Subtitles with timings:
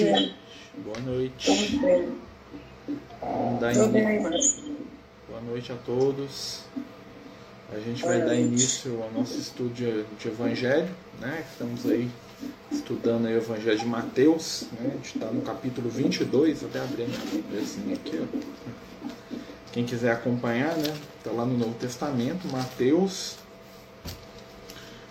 [0.00, 0.34] noite.
[0.78, 1.80] Boa noite.
[3.20, 4.76] Vamos dar início.
[5.28, 6.64] Boa noite a todos.
[7.72, 10.88] A gente vai dar início ao nosso estudo de, Evangelho,
[11.20, 11.44] né?
[11.50, 12.10] Estamos aí
[12.70, 14.90] estudando aí o Evangelho de Mateus, né?
[14.92, 17.14] A gente está no capítulo 22, até abrindo
[17.60, 19.08] assim aqui, ó.
[19.72, 20.94] Quem quiser acompanhar, né?
[21.18, 23.36] Está lá no Novo Testamento, Mateus,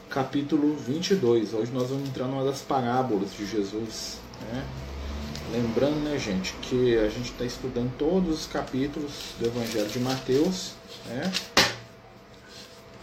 [0.08, 1.56] capítulo 22.
[1.56, 4.20] Hoje nós vamos entrar numa das parábolas de Jesus,
[4.52, 4.66] né?
[5.52, 10.74] Lembrando, né, gente, que a gente está estudando todos os capítulos do Evangelho de Mateus,
[11.08, 11.32] né?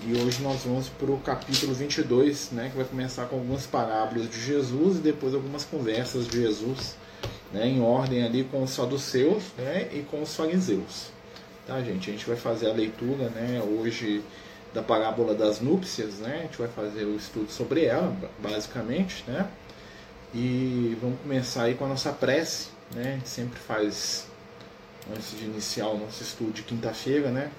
[0.06, 4.30] E hoje nós vamos para o capítulo 22, né, que vai começar com algumas parábolas
[4.30, 6.94] de Jesus e depois algumas conversas de Jesus,
[7.52, 11.10] né, em ordem ali com os saduceus né, e com os fariseus.
[11.66, 12.08] Tá, gente?
[12.08, 14.22] A gente vai fazer a leitura né, hoje
[14.72, 16.38] da parábola das núpcias, né?
[16.38, 19.48] A gente vai fazer o estudo sobre ela, basicamente, né?
[20.34, 23.02] E vamos começar aí com a nossa prece, né?
[23.02, 24.26] A gente sempre faz
[25.10, 27.50] antes de iniciar o nosso estudo de quinta-feira, né?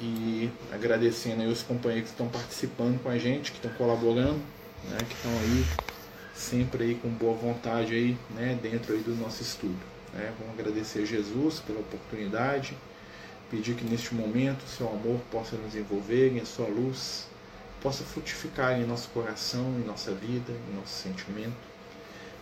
[0.00, 4.40] E agradecendo aí os companheiros que estão participando com a gente, que estão colaborando,
[4.90, 4.98] né?
[5.08, 5.64] Que estão aí
[6.34, 8.58] sempre aí com boa vontade aí, né?
[8.62, 9.78] Dentro aí do nosso estudo,
[10.14, 10.32] né?
[10.38, 12.76] Vamos agradecer a Jesus pela oportunidade
[13.50, 17.25] Pedir que neste momento o seu amor possa nos envolver e a sua luz
[17.86, 21.54] possa frutificar em nosso coração, em nossa vida, em nosso sentimento.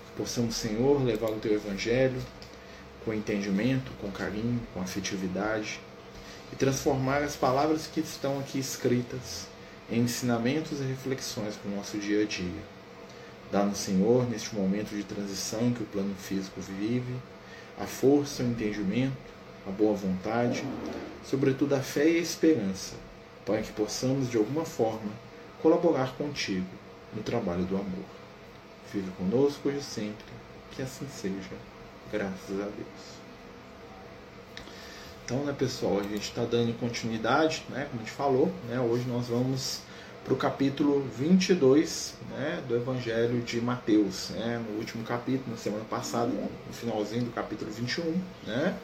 [0.06, 2.18] Que possamos, Senhor, levar o teu evangelho
[3.04, 5.80] com entendimento, com carinho, com afetividade
[6.50, 9.46] e transformar as palavras que estão aqui escritas
[9.90, 12.62] em ensinamentos e reflexões para o nosso dia a dia.
[13.52, 17.16] Dá-nos, Senhor, neste momento de transição que o plano físico vive,
[17.78, 19.12] a força, o entendimento,
[19.68, 20.64] a boa vontade,
[21.22, 22.94] sobretudo a fé e a esperança,
[23.44, 25.23] para que possamos, de alguma forma,
[25.64, 26.66] colaborar contigo
[27.16, 28.04] no trabalho do amor.
[28.92, 30.26] Fica conosco hoje sempre,
[30.70, 31.56] que assim seja,
[32.12, 33.14] graças a Deus.
[35.24, 39.08] Então, né, pessoal, a gente está dando continuidade, né, como a gente falou, né, hoje
[39.08, 39.80] nós vamos
[40.22, 44.30] para o capítulo 22 né, do Evangelho de Mateus.
[44.30, 48.76] Né, no último capítulo, na semana passada, no finalzinho do capítulo 21, né,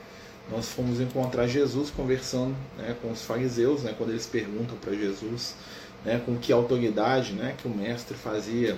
[0.51, 5.55] nós fomos encontrar Jesus conversando né, com os fariseus, né, quando eles perguntam para Jesus
[6.05, 8.77] né, com que autoridade né, que o mestre fazia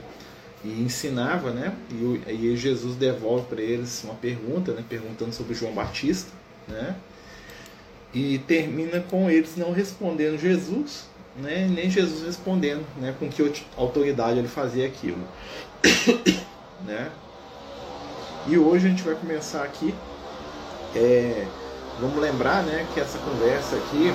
[0.65, 5.73] e ensinava, né, e, e Jesus devolve para eles uma pergunta, né, perguntando sobre João
[5.73, 6.31] Batista,
[6.69, 6.95] né,
[8.15, 11.07] e termina com eles não respondendo Jesus,
[11.37, 15.23] né, nem Jesus respondendo né, com que autoridade ele fazia aquilo.
[16.87, 17.11] né.
[18.47, 19.95] E hoje a gente vai começar aqui
[20.95, 21.47] é,
[22.01, 24.13] vamos lembrar né, que essa conversa aqui.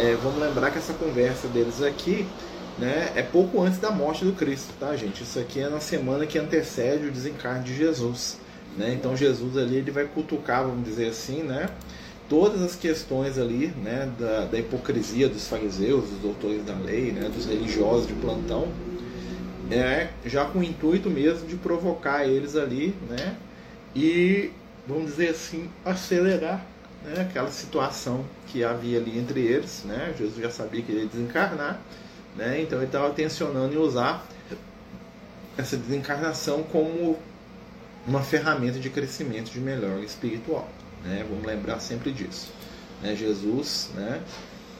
[0.00, 2.24] É, vamos lembrar que essa conversa deles aqui
[2.78, 5.24] né, é pouco antes da morte do Cristo, tá, gente?
[5.24, 8.38] Isso aqui é na semana que antecede o desencarne de Jesus.
[8.76, 8.92] Né?
[8.92, 11.68] Então Jesus ali ele vai cutucar, vamos dizer assim, né?
[12.28, 17.28] Todas as questões ali, né, da, da hipocrisia dos fariseus, dos doutores da lei, né,
[17.28, 18.68] dos religiosos de plantão,
[19.68, 23.34] é, já com o intuito mesmo de provocar eles ali, né?
[23.96, 24.52] E,
[24.86, 26.64] vamos dizer assim, acelerar
[27.04, 30.14] né, aquela situação que havia ali entre eles, né?
[30.18, 31.80] Jesus já sabia que ele ia desencarnar,
[32.36, 32.60] né?
[32.60, 34.26] Então ele estava tensionando em usar
[35.56, 37.18] essa desencarnação como
[38.06, 40.68] uma ferramenta de crescimento de melhor espiritual,
[41.04, 41.24] né?
[41.28, 42.50] Vamos lembrar sempre disso.
[43.02, 43.14] Né?
[43.14, 44.22] Jesus, né?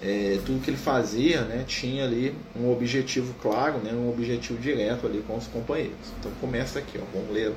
[0.00, 5.06] é, tudo que ele fazia né, tinha ali um objetivo claro, né, um objetivo direto
[5.06, 5.96] ali com os companheiros.
[6.18, 7.52] Então começa aqui, ó, vamos ler.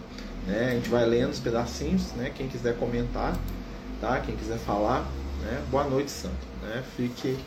[0.48, 3.38] Né, a gente vai lendo os pedacinhos, né, quem quiser comentar,
[4.02, 5.02] tá, quem quiser falar,
[5.44, 6.36] né, boa noite, Santo.
[6.64, 7.38] Né, fique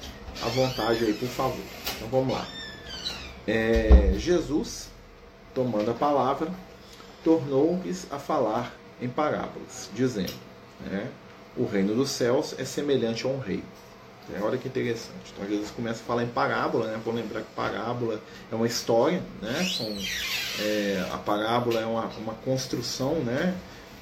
[0.40, 1.64] à vontade aí, por favor.
[1.96, 2.46] Então vamos lá.
[3.46, 4.88] É, Jesus,
[5.52, 6.48] tomando a palavra,
[7.22, 8.72] tornou-lhes a falar
[9.02, 10.32] em parábolas, dizendo:
[10.80, 11.08] né,
[11.56, 13.62] O reino dos céus é semelhante a um rei
[14.32, 15.34] é, olha que interessante.
[15.34, 17.00] Então, Jesus começa a falar em parábola, né?
[17.04, 19.64] Vou lembrar que parábola é uma história, né?
[19.64, 19.94] São,
[20.64, 23.54] é, a parábola é uma, uma construção, né?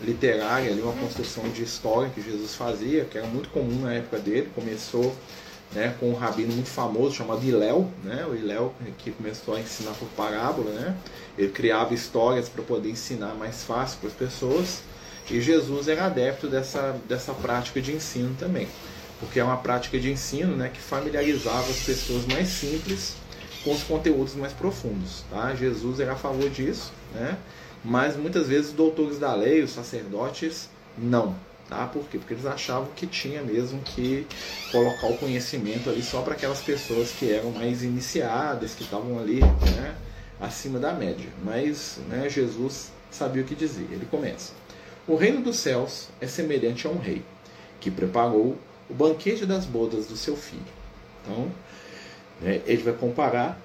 [0.03, 4.19] Literária, ali, uma construção de história que Jesus fazia, que era muito comum na época
[4.19, 4.49] dele.
[4.55, 5.15] Começou
[5.73, 8.27] né, com um rabino muito famoso chamado Iléu, né?
[8.27, 10.97] O Iléu que começou a ensinar por parábola, né?
[11.39, 14.83] Ele criava histórias para poder ensinar mais fácil para as pessoas.
[15.31, 18.69] E Jesus era adepto dessa, dessa prática de ensino também
[19.23, 23.15] porque é uma prática de ensino né, que familiarizava as pessoas mais simples
[23.63, 25.25] com os conteúdos mais profundos.
[25.31, 25.55] Tá?
[25.55, 27.39] Jesus era a favor disso, né?
[27.85, 31.35] Mas muitas vezes os doutores da lei, os sacerdotes, não.
[31.69, 31.87] Tá?
[31.87, 32.19] Por quê?
[32.19, 34.27] Porque eles achavam que tinha mesmo que
[34.71, 39.41] colocar o conhecimento ali só para aquelas pessoas que eram mais iniciadas, que estavam ali
[39.41, 39.97] né,
[40.41, 41.31] acima da média.
[41.43, 43.89] Mas né, Jesus sabia o que dizer.
[43.91, 44.53] Ele começa:
[45.07, 47.23] O reino dos céus é semelhante a um rei
[47.81, 48.59] que preparou
[48.91, 50.63] o banquete das bodas do seu filho.
[51.23, 51.51] Então,
[52.41, 53.59] né, ele vai comparar.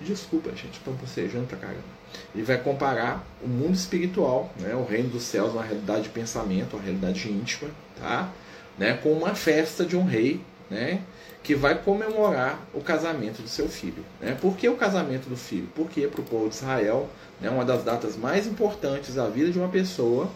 [0.00, 2.03] Desculpa, gente, estou bocejando pra caramba.
[2.34, 6.76] Ele vai comparar o mundo espiritual, né, o reino dos céus, uma realidade de pensamento,
[6.76, 8.30] uma realidade íntima, tá?
[8.78, 10.40] Né, com uma festa de um rei,
[10.70, 11.02] né,
[11.44, 14.02] que vai comemorar o casamento do seu filho.
[14.18, 14.36] Né?
[14.40, 15.68] Por que o casamento do filho?
[15.74, 17.08] Porque para o povo de Israel,
[17.38, 20.30] né, uma das datas mais importantes da vida de uma pessoa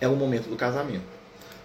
[0.00, 1.04] é o momento do casamento.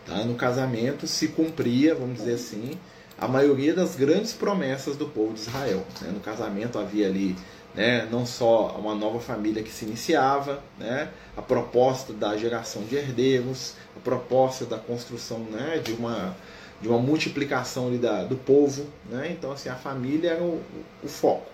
[0.05, 0.23] Tá?
[0.23, 2.77] No casamento se cumpria, vamos dizer assim,
[3.17, 5.83] a maioria das grandes promessas do povo de Israel.
[5.99, 6.11] Né?
[6.13, 7.35] No casamento havia ali
[7.73, 12.95] né, não só uma nova família que se iniciava, né, a proposta da geração de
[12.95, 16.35] herdeiros, a proposta da construção né, de, uma,
[16.81, 18.85] de uma multiplicação da, do povo.
[19.09, 19.35] Né?
[19.37, 20.61] Então, assim, a família era o,
[21.03, 21.49] o foco.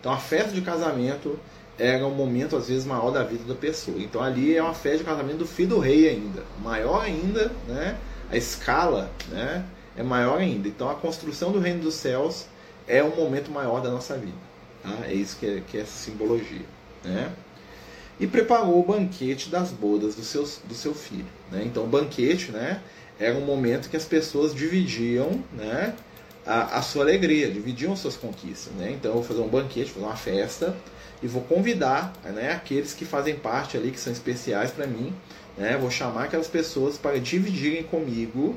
[0.00, 1.38] Então, a festa de casamento
[1.78, 3.96] era um momento, às vezes, maior da vida da pessoa.
[3.98, 6.42] Então, ali é uma festa de casamento do filho do rei ainda.
[6.62, 7.96] Maior ainda, né?
[8.30, 9.64] a escala né?
[9.96, 10.68] é maior ainda.
[10.68, 12.46] Então, a construção do reino dos céus
[12.86, 14.49] é um momento maior da nossa vida.
[14.82, 15.06] Tá?
[15.06, 16.64] É isso que é, que é essa simbologia.
[17.04, 17.30] Né?
[18.18, 21.26] E preparou o banquete das bodas do seu, do seu filho.
[21.50, 21.62] Né?
[21.64, 22.82] Então, o banquete né,
[23.18, 25.94] era um momento que as pessoas dividiam né,
[26.46, 28.72] a, a sua alegria, dividiam suas conquistas.
[28.74, 28.92] Né?
[28.92, 30.76] Então, eu vou fazer um banquete, fazer uma festa
[31.22, 35.14] e vou convidar né, aqueles que fazem parte ali, que são especiais para mim.
[35.56, 35.76] Né?
[35.78, 38.54] Vou chamar aquelas pessoas para dividirem comigo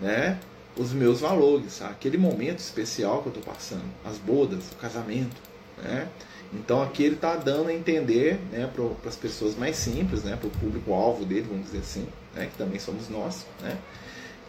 [0.00, 0.38] né,
[0.76, 5.53] os meus valores, aquele momento especial que eu estou passando, as bodas, o casamento.
[5.84, 6.08] Né?
[6.52, 10.48] Então aqui ele está dando a entender né, para as pessoas mais simples, né, para
[10.48, 13.76] o público-alvo dele, vamos dizer assim, né, que também somos nós, né,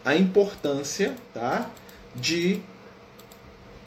[0.04, 1.68] a importância tá,
[2.14, 2.60] de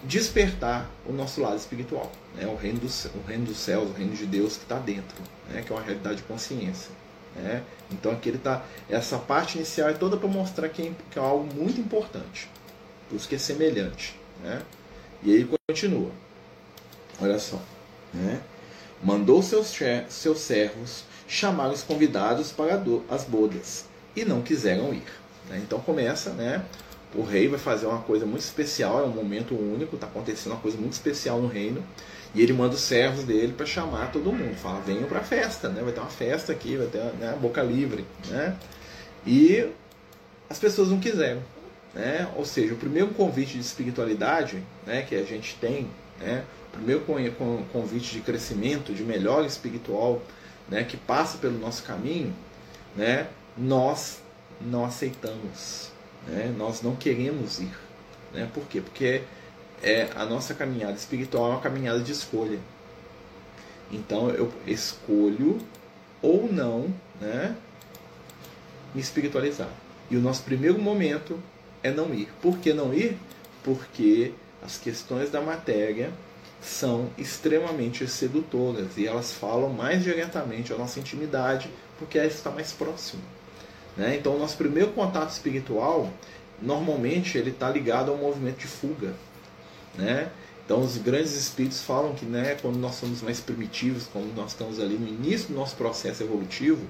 [0.04, 4.14] despertar o nosso lado espiritual, né, o, reino dos, o reino dos céus, o reino
[4.14, 5.18] de Deus que está dentro,
[5.50, 6.92] né, que é uma realidade de consciência.
[7.36, 7.64] Né?
[7.92, 8.66] Então aqui ele está.
[8.90, 12.50] Essa parte inicial é toda para mostrar que é, que é algo muito importante,
[13.08, 14.20] por isso que é semelhante.
[14.44, 14.62] Né?
[15.24, 16.12] E aí continua.
[17.22, 17.60] Olha só.
[18.14, 18.40] Né?
[19.04, 19.74] Mandou seus,
[20.10, 23.86] seus servos chamar os convidados para as bodas
[24.16, 25.04] e não quiseram ir.
[25.50, 25.62] Né?
[25.64, 26.64] Então começa, né?
[27.14, 30.62] O rei vai fazer uma coisa muito especial, é um momento único, está acontecendo uma
[30.62, 31.84] coisa muito especial no reino.
[32.36, 34.56] E ele manda os servos dele para chamar todo mundo.
[34.56, 35.82] Fala, venham para a festa, né?
[35.82, 38.06] vai ter uma festa aqui, vai ter né, boca livre.
[38.28, 38.56] Né?
[39.26, 39.68] E
[40.48, 41.42] as pessoas não quiseram.
[41.94, 42.28] Né?
[42.36, 45.90] Ou seja, o primeiro convite de espiritualidade né, que a gente tem,
[46.20, 46.44] né,
[46.80, 47.04] primeiro
[47.72, 50.22] convite de crescimento, de melhor espiritual,
[50.68, 52.34] né, que passa pelo nosso caminho,
[52.96, 53.28] né,
[53.58, 54.20] nós
[54.62, 55.92] não aceitamos,
[56.28, 57.72] né, nós não queremos ir.
[58.34, 58.82] Né, por quê?
[58.82, 59.24] Porque
[59.82, 62.60] é, a nossa caminhada espiritual é uma caminhada de escolha.
[63.92, 65.58] Então eu escolho
[66.22, 67.56] ou não né,
[68.94, 69.70] me espiritualizar.
[70.10, 71.40] E o nosso primeiro momento
[71.82, 72.30] é não ir.
[72.42, 73.18] Por que não ir?
[73.64, 76.12] Porque as questões da matéria
[76.62, 82.72] são extremamente sedutoras e elas falam mais diretamente à nossa intimidade porque ela está mais
[82.72, 83.22] próxima.
[83.96, 84.16] Né?
[84.18, 86.10] Então, o nosso primeiro contato espiritual,
[86.62, 89.14] normalmente, ele está ligado ao movimento de fuga.
[89.98, 90.30] Né?
[90.66, 94.80] Então, os grandes espíritos falam que né, quando nós somos mais primitivos, quando nós estamos
[94.80, 96.86] ali no início do nosso processo evolutivo,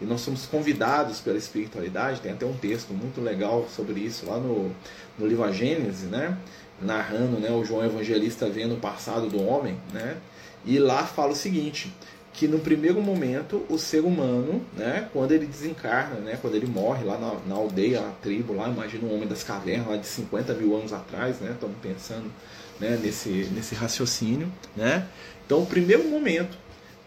[0.00, 4.38] e nós somos convidados pela espiritualidade, tem até um texto muito legal sobre isso lá
[4.38, 4.74] no,
[5.18, 6.38] no livro A Gênese, né?
[6.80, 10.16] Narrando né, o João Evangelista vendo o passado do homem, né,
[10.64, 11.92] e lá fala o seguinte,
[12.32, 17.04] que no primeiro momento o ser humano, né, quando ele desencarna, né, quando ele morre
[17.04, 20.54] lá na, na aldeia, na tribo, lá, imagina um homem das cavernas lá de 50
[20.54, 22.30] mil anos atrás, né, estamos pensando
[22.78, 25.06] né, nesse, nesse raciocínio, né,
[25.44, 26.56] então o primeiro momento,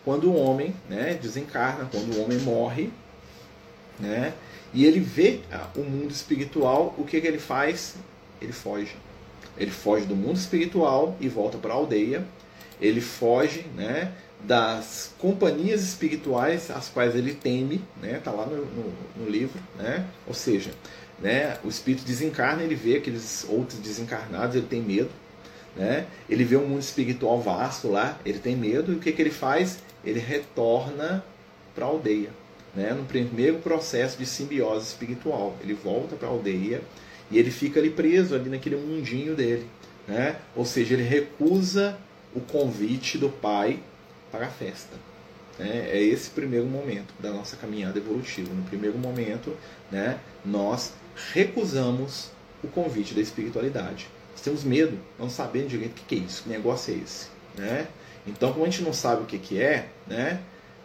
[0.04, 2.92] quando o homem né, desencarna, quando o homem morre,
[4.00, 4.34] né,
[4.74, 5.42] e ele vê
[5.76, 7.96] o mundo espiritual, o que, que ele faz?
[8.42, 8.96] Ele foge.
[9.62, 12.26] Ele foge do mundo espiritual e volta para a aldeia.
[12.82, 14.12] Ele foge né,
[14.44, 20.04] das companhias espirituais às quais ele teme, né, tá lá no, no, no livro, né?
[20.28, 20.72] Ou seja,
[21.20, 25.12] né, o espírito desencarna, ele vê aqueles outros desencarnados, ele tem medo,
[25.76, 26.08] né?
[26.28, 29.30] Ele vê um mundo espiritual vasto lá, ele tem medo e o que, que ele
[29.30, 29.78] faz?
[30.04, 31.24] Ele retorna
[31.76, 32.32] para a aldeia,
[32.76, 32.94] né?
[32.94, 36.82] No primeiro processo de simbiose espiritual, ele volta para a aldeia
[37.32, 39.66] e ele fica ali preso ali naquele mundinho dele.
[40.08, 40.36] Né?
[40.56, 41.98] Ou seja, ele recusa
[42.36, 43.80] o convite do pai
[44.32, 44.96] para a festa.
[45.58, 45.90] Né?
[45.92, 48.54] É esse primeiro momento da nossa caminhada evolutiva.
[48.54, 49.56] No primeiro momento,
[49.92, 50.94] né, nós
[51.34, 52.32] recusamos
[52.64, 54.08] o convite da espiritualidade.
[54.32, 57.28] Nós temos medo, não sabendo direito o que é isso, que negócio é esse.
[57.58, 57.88] né?
[58.26, 60.40] Então, como a gente não sabe o que, que é, né?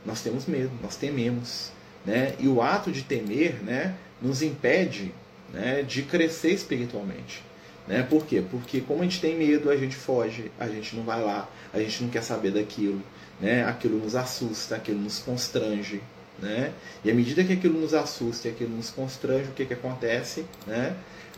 [0.05, 1.71] Nós temos medo, nós tememos,
[2.05, 2.35] né?
[2.39, 3.95] E o ato de temer, né?
[4.23, 5.13] Nos impede,
[5.53, 5.83] né?
[5.83, 7.43] De crescer espiritualmente,
[7.87, 8.03] né?
[8.03, 8.43] Por quê?
[8.51, 11.79] Porque como a gente tem medo, a gente foge, a gente não vai lá, a
[11.79, 13.01] gente não quer saber daquilo,
[13.41, 13.65] né?
[13.65, 16.03] Aquilo nos assusta, aquilo nos constrange,
[16.39, 16.73] né?
[17.05, 20.45] E à medida que aquilo nos assusta e aquilo nos constrange, o que, que acontece?
[20.67, 20.95] Né?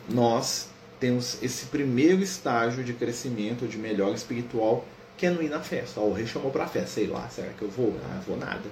[0.09, 4.85] Nós temos esse primeiro estágio de crescimento, de melhor espiritual,
[5.17, 6.01] que é não ir na festa.
[6.01, 7.95] Ó, o rei chamou para a festa, sei lá, será que eu vou?
[8.05, 8.65] Ah, vou nada.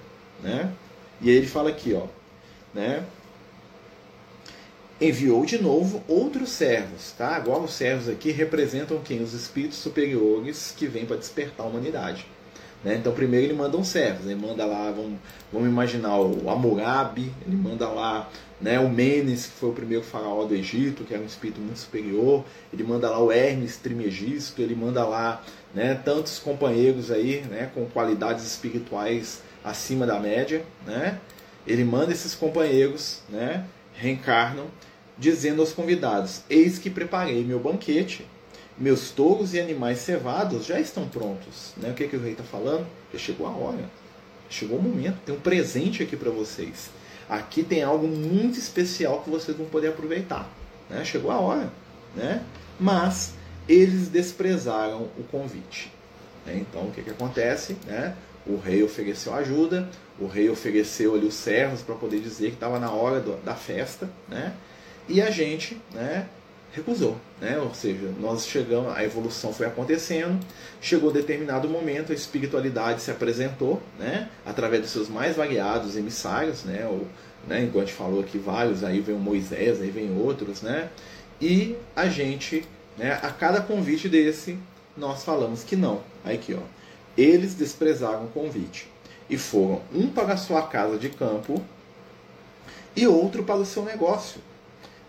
[0.43, 0.73] Né?
[1.21, 2.07] E aí ele fala aqui, ó,
[2.75, 3.05] né?
[5.01, 7.37] Enviou de novo outros servos, tá?
[7.37, 9.23] Agora os servos aqui representam quem?
[9.23, 12.27] Os espíritos superiores que vêm para despertar a humanidade.
[12.83, 12.95] Né?
[12.95, 15.19] Então, primeiro ele manda um servos, ele manda lá, vamos,
[15.53, 20.45] vamos imaginar o Hammurabi, ele manda lá né, o Menes, que foi o primeiro faraó
[20.45, 24.75] do Egito, que era um espírito muito superior, ele manda lá o Hermes Trimegisto, ele
[24.75, 25.43] manda lá
[25.75, 31.19] né, tantos companheiros aí, né, com qualidades espirituais acima da média, né?
[31.67, 34.67] Ele manda esses companheiros, né, reencarnam,
[35.19, 38.27] dizendo aos convidados: Eis que preparei meu banquete
[38.79, 41.73] meus touros e animais cevados já estão prontos.
[41.77, 41.91] Né?
[41.91, 42.87] O que, que o rei está falando?
[43.13, 43.89] Já chegou a hora.
[44.51, 45.19] Chegou o momento.
[45.25, 46.91] Tem um presente aqui para vocês.
[47.29, 50.49] Aqui tem algo muito especial que vocês vão poder aproveitar.
[50.91, 51.05] Né?
[51.05, 51.73] Chegou a hora.
[52.15, 52.43] Né?
[52.79, 53.35] Mas
[53.69, 55.91] eles desprezaram o convite.
[56.45, 56.59] Né?
[56.59, 57.77] Então o que, que acontece?
[57.87, 58.15] Né?
[58.47, 59.89] O rei ofereceu ajuda,
[60.19, 63.55] o rei ofereceu ali os servos para poder dizer que estava na hora do, da
[63.55, 64.55] festa, né?
[65.09, 66.27] E a gente, né,
[66.73, 67.59] recusou, né?
[67.59, 70.39] Ou seja, nós chegamos, a evolução foi acontecendo,
[70.81, 74.29] chegou determinado momento, a espiritualidade se apresentou, né?
[74.45, 76.87] Através dos seus mais variados emissários, né?
[76.87, 77.07] Ou,
[77.49, 77.65] né?
[77.65, 80.91] Igual a gente falou aqui vários, aí vem o Moisés, aí vem outros, né?
[81.41, 82.65] E a gente,
[82.97, 83.19] né?
[83.23, 84.59] A cada convite desse,
[84.97, 86.03] nós falamos que não.
[86.25, 86.61] Aí aqui, ó.
[87.17, 88.89] Eles desprezaram o convite
[89.29, 91.63] e foram um para sua casa de campo
[92.95, 94.41] e outro para o seu negócio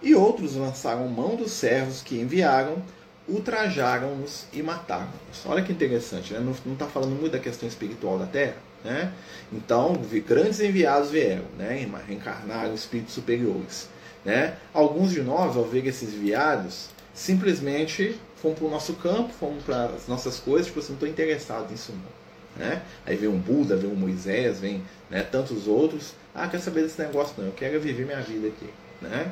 [0.02, 2.82] e outros lançaram mão dos servos que enviaram,
[3.28, 5.46] ultrajaram-nos e mataram-nos.
[5.46, 6.40] Olha que interessante, né?
[6.40, 8.56] não está falando muito da questão espiritual da Terra.
[8.84, 9.12] Né?
[9.52, 11.88] Então, grandes enviados vieram, né?
[12.08, 13.90] reencarnaram espíritos superiores.
[14.24, 14.56] Né?
[14.74, 19.86] Alguns de nós, ao ver esses enviados, simplesmente fomos para o nosso campo, fomos para
[19.86, 22.65] as nossas coisas, tipo assim, não estou interessado nisso não.
[22.65, 22.82] Né?
[23.06, 26.13] Aí vem um Buda, vem um Moisés, vem né, tantos outros.
[26.34, 28.70] Ah, quer saber desse negócio não, eu quero viver minha vida aqui.
[29.01, 29.32] Né?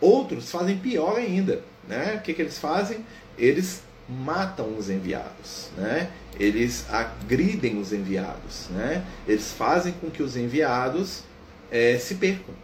[0.00, 1.62] Outros fazem pior ainda.
[1.88, 2.16] Né?
[2.18, 3.04] O que, que eles fazem?
[3.38, 6.10] Eles matam os enviados, né?
[6.38, 9.04] eles agridem os enviados, né?
[9.26, 11.24] eles fazem com que os enviados
[11.72, 12.54] é, se percam,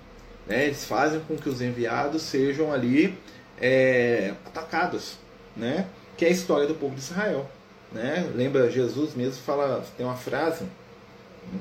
[0.47, 0.67] né?
[0.67, 3.19] eles fazem com que os enviados sejam ali
[3.61, 5.19] é, atacados,
[5.57, 5.87] né?
[6.17, 7.49] que é a história do povo de Israel.
[7.91, 8.31] Né?
[8.35, 10.65] Lembra, Jesus mesmo fala, tem uma frase,
[11.53, 11.59] hum,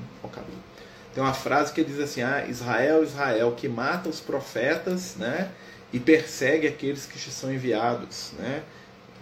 [1.13, 5.51] tem uma frase que diz assim: ah, Israel, Israel, que mata os profetas né,
[5.91, 8.31] e persegue aqueles que te são enviados.
[8.38, 8.63] Né?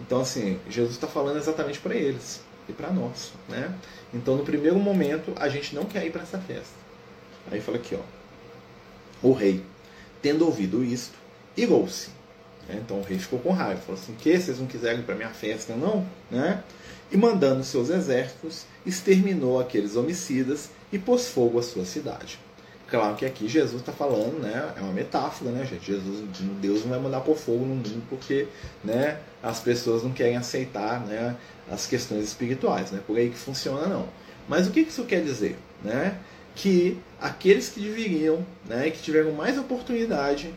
[0.00, 3.32] Então, assim, Jesus está falando exatamente para eles e para nós.
[3.48, 3.74] Né?
[4.14, 6.74] Então, no primeiro momento, a gente não quer ir para essa festa.
[7.50, 9.64] Aí fala aqui: ó, o rei,
[10.22, 11.18] tendo ouvido isto,
[11.56, 12.19] irou-se.
[12.70, 12.80] Né?
[12.84, 15.74] Então o rei ficou com raiva, falou assim: que vocês não quiserem para minha festa,
[15.74, 16.06] não?
[16.30, 16.62] Né?
[17.10, 22.38] E mandando seus exércitos, exterminou aqueles homicidas e pôs fogo à sua cidade.
[22.88, 24.72] Claro que aqui Jesus está falando, né?
[24.76, 25.86] É uma metáfora, né, gente?
[25.86, 26.24] Jesus,
[26.60, 28.48] Deus não vai mandar por fogo no mundo porque,
[28.82, 29.18] né?
[29.42, 31.36] As pessoas não querem aceitar, né?
[31.70, 33.00] As questões espirituais, né?
[33.06, 34.08] Por aí que funciona não.
[34.48, 36.18] Mas o que isso quer dizer, né?
[36.56, 38.90] Que aqueles que deveriam, né?
[38.90, 40.52] Que tiveram mais oportunidade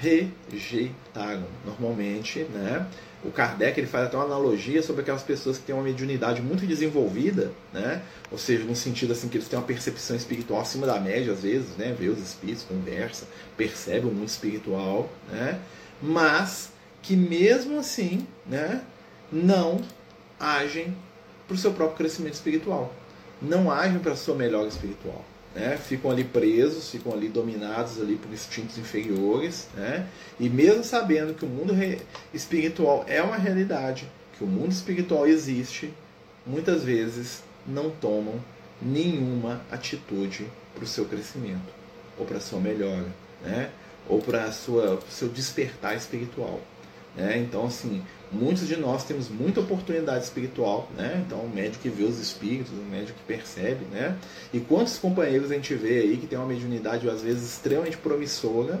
[0.00, 1.44] rejeitaram.
[1.64, 2.86] Normalmente, né?
[3.24, 6.64] O Kardec ele faz até uma analogia sobre aquelas pessoas que têm uma mediunidade muito
[6.64, 8.00] desenvolvida, né?
[8.30, 11.42] ou seja, no sentido assim que eles têm uma percepção espiritual acima da média às
[11.42, 11.94] vezes, né?
[11.98, 13.26] vê os espíritos, conversa,
[13.56, 15.58] percebe o mundo espiritual, né?
[16.00, 16.70] mas
[17.02, 18.82] que mesmo assim né?
[19.32, 19.80] não
[20.38, 20.96] agem
[21.48, 22.94] para o seu próprio crescimento espiritual,
[23.42, 25.24] não agem para a sua melhor espiritual
[25.54, 30.06] né, ficam ali presos, ficam ali dominados ali por instintos inferiores, né,
[30.38, 31.74] e mesmo sabendo que o mundo
[32.32, 35.92] espiritual é uma realidade, que o mundo espiritual existe,
[36.46, 38.34] muitas vezes não tomam
[38.80, 41.72] nenhuma atitude para o seu crescimento,
[42.16, 43.06] ou para a sua melhora,
[43.42, 43.70] né,
[44.08, 46.60] ou para o seu despertar espiritual.
[47.16, 47.38] Né?
[47.38, 48.02] Então, assim,
[48.32, 51.22] muitos de nós temos muita oportunidade espiritual, né?
[51.26, 54.16] Então, o médico que vê os espíritos, o médico que percebe, né?
[54.52, 58.80] E quantos companheiros a gente vê aí que tem uma mediunidade, às vezes, extremamente promissora,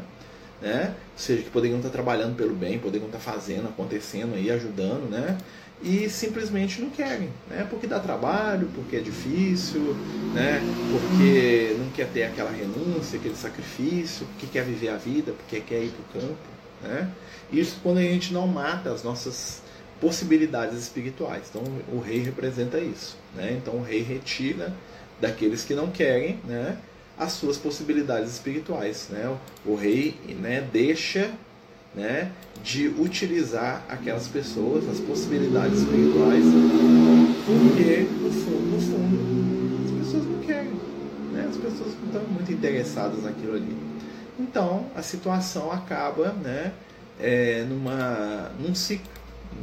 [0.60, 0.94] né?
[1.12, 5.38] Ou seja, que poderiam estar trabalhando pelo bem, poderiam estar fazendo, acontecendo aí, ajudando, né?
[5.82, 7.66] e simplesmente não querem, né?
[7.68, 9.94] Porque dá trabalho, porque é difícil,
[10.34, 10.60] né?
[10.90, 15.84] Porque não quer ter aquela renúncia, aquele sacrifício, porque quer viver a vida, porque quer
[15.84, 16.38] ir para o campo,
[16.82, 17.10] né?
[17.52, 19.62] Isso quando a gente não mata as nossas
[20.00, 21.44] possibilidades espirituais.
[21.50, 23.58] Então o rei representa isso, né?
[23.60, 24.72] Então o rei retira
[25.20, 26.76] daqueles que não querem, né?
[27.16, 29.36] As suas possibilidades espirituais, né?
[29.66, 30.60] O rei, né?
[30.72, 31.32] Deixa
[31.94, 32.30] né,
[32.62, 36.44] de utilizar aquelas pessoas, as possibilidades espirituais,
[37.46, 40.72] porque no fundo, no fundo, as pessoas não querem,
[41.32, 43.87] né, as pessoas não estão muito interessadas naquilo ali.
[44.38, 46.72] Então a situação acaba né,
[47.18, 49.10] é, numa, num ciclo,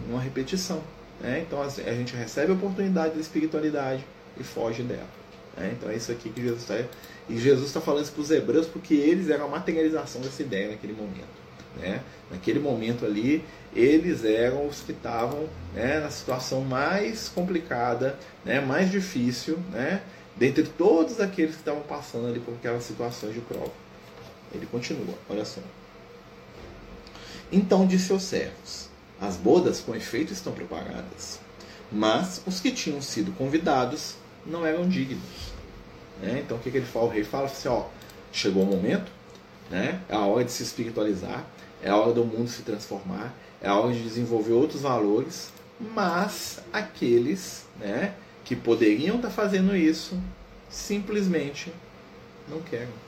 [0.07, 0.81] numa repetição.
[1.21, 1.45] Né?
[1.47, 4.05] Então a gente recebe a oportunidade da espiritualidade
[4.37, 5.07] e foge dela.
[5.55, 5.73] Né?
[5.77, 6.75] Então é isso aqui que Jesus está.
[7.29, 10.69] E Jesus está falando isso para os hebreus porque eles eram a materialização dessa ideia
[10.69, 11.45] naquele momento.
[11.77, 12.01] Né?
[12.29, 18.89] Naquele momento ali, eles eram os que estavam né, na situação mais complicada, né, mais
[18.89, 20.01] difícil, né,
[20.37, 23.84] dentre todos aqueles que estavam passando ali por aquelas situações de prova.
[24.55, 25.61] Ele continua, olha só.
[27.51, 31.39] Então disse aos servos: As bodas com efeito estão preparadas,
[31.91, 35.53] mas os que tinham sido convidados não eram dignos.
[36.21, 36.41] Né?
[36.43, 37.05] Então o que, que ele fala?
[37.05, 37.85] O rei fala assim: ó,
[38.31, 39.11] chegou o momento,
[39.69, 40.01] né?
[40.09, 41.45] é a hora de se espiritualizar,
[41.81, 46.59] é a hora do mundo se transformar, é a hora de desenvolver outros valores, mas
[46.71, 50.17] aqueles né, que poderiam estar fazendo isso
[50.69, 51.71] simplesmente
[52.47, 53.04] não querem.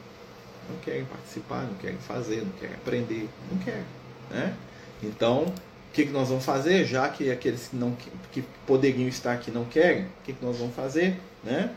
[0.70, 3.86] Não querem participar, não querem fazer, não querem aprender, não querem.
[4.30, 4.54] Né?
[5.02, 6.86] Então, o que, que nós vamos fazer?
[6.86, 7.96] Já que aqueles que, não,
[8.32, 11.20] que poderiam estar aqui não querem, o que, que nós vamos fazer?
[11.44, 11.72] Né?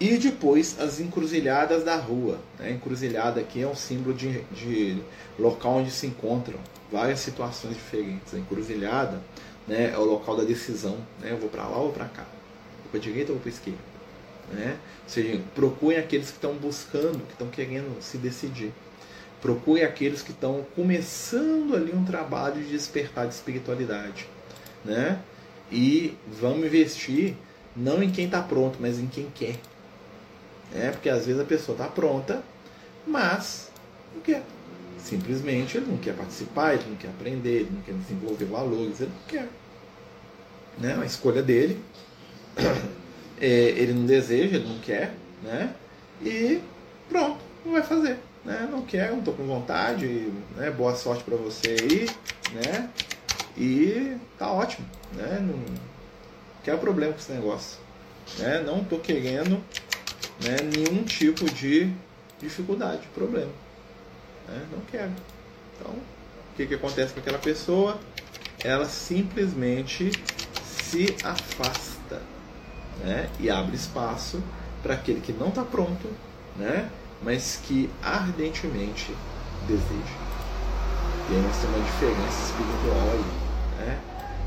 [0.00, 2.38] E depois as encruzilhadas da rua.
[2.58, 2.72] Né?
[2.72, 5.02] Encruzilhada aqui é um símbolo de, de
[5.38, 6.58] local onde se encontram
[6.90, 8.32] várias situações diferentes.
[8.32, 9.20] A encruzilhada
[9.68, 10.96] né, é o local da decisão.
[11.20, 11.30] Né?
[11.30, 12.24] Eu vou para lá ou para cá?
[12.82, 13.89] Vou para direita ou para esquerda?
[14.50, 14.76] Né?
[15.04, 18.72] Ou seja, procurem aqueles que estão buscando, que estão querendo se decidir.
[19.40, 24.26] Procure aqueles que estão começando ali um trabalho de despertar de espiritualidade.
[24.84, 25.20] Né?
[25.70, 27.34] E vamos investir
[27.76, 29.56] não em quem está pronto, mas em quem quer.
[30.74, 32.42] É, porque às vezes a pessoa está pronta,
[33.06, 33.70] mas
[34.14, 34.42] não quer.
[34.98, 39.10] Simplesmente ele não quer participar, ele não quer aprender, ele não quer desenvolver valores, ele
[39.10, 39.48] não quer.
[40.78, 40.98] Né?
[41.00, 41.80] A escolha dele,
[43.40, 45.74] é, ele não deseja, ele não quer, né?
[46.22, 46.60] e
[47.08, 48.18] pronto, não vai fazer.
[48.44, 48.68] Né?
[48.70, 50.06] Não quer, não estou com vontade,
[50.56, 50.70] né?
[50.70, 52.08] boa sorte para você aí,
[52.54, 52.88] né?
[53.56, 55.38] E tá ótimo, né?
[55.40, 55.62] Não
[56.64, 57.78] quer problema com esse negócio.
[58.38, 58.62] Né?
[58.64, 59.62] Não estou querendo
[60.42, 61.92] né, nenhum tipo de
[62.38, 63.52] dificuldade, problema.
[64.48, 64.62] Né?
[64.72, 65.12] Não quero.
[65.76, 67.98] Então, o que, que acontece com aquela pessoa?
[68.64, 70.12] Ela simplesmente
[70.64, 71.89] se afasta
[73.04, 73.28] né?
[73.38, 74.42] e abre espaço
[74.82, 76.08] para aquele que não está pronto,
[76.56, 76.88] né?
[77.22, 79.14] mas que ardentemente
[79.66, 80.30] deseja.
[81.30, 83.98] E aí nós temos uma diferença espiritual aí, né?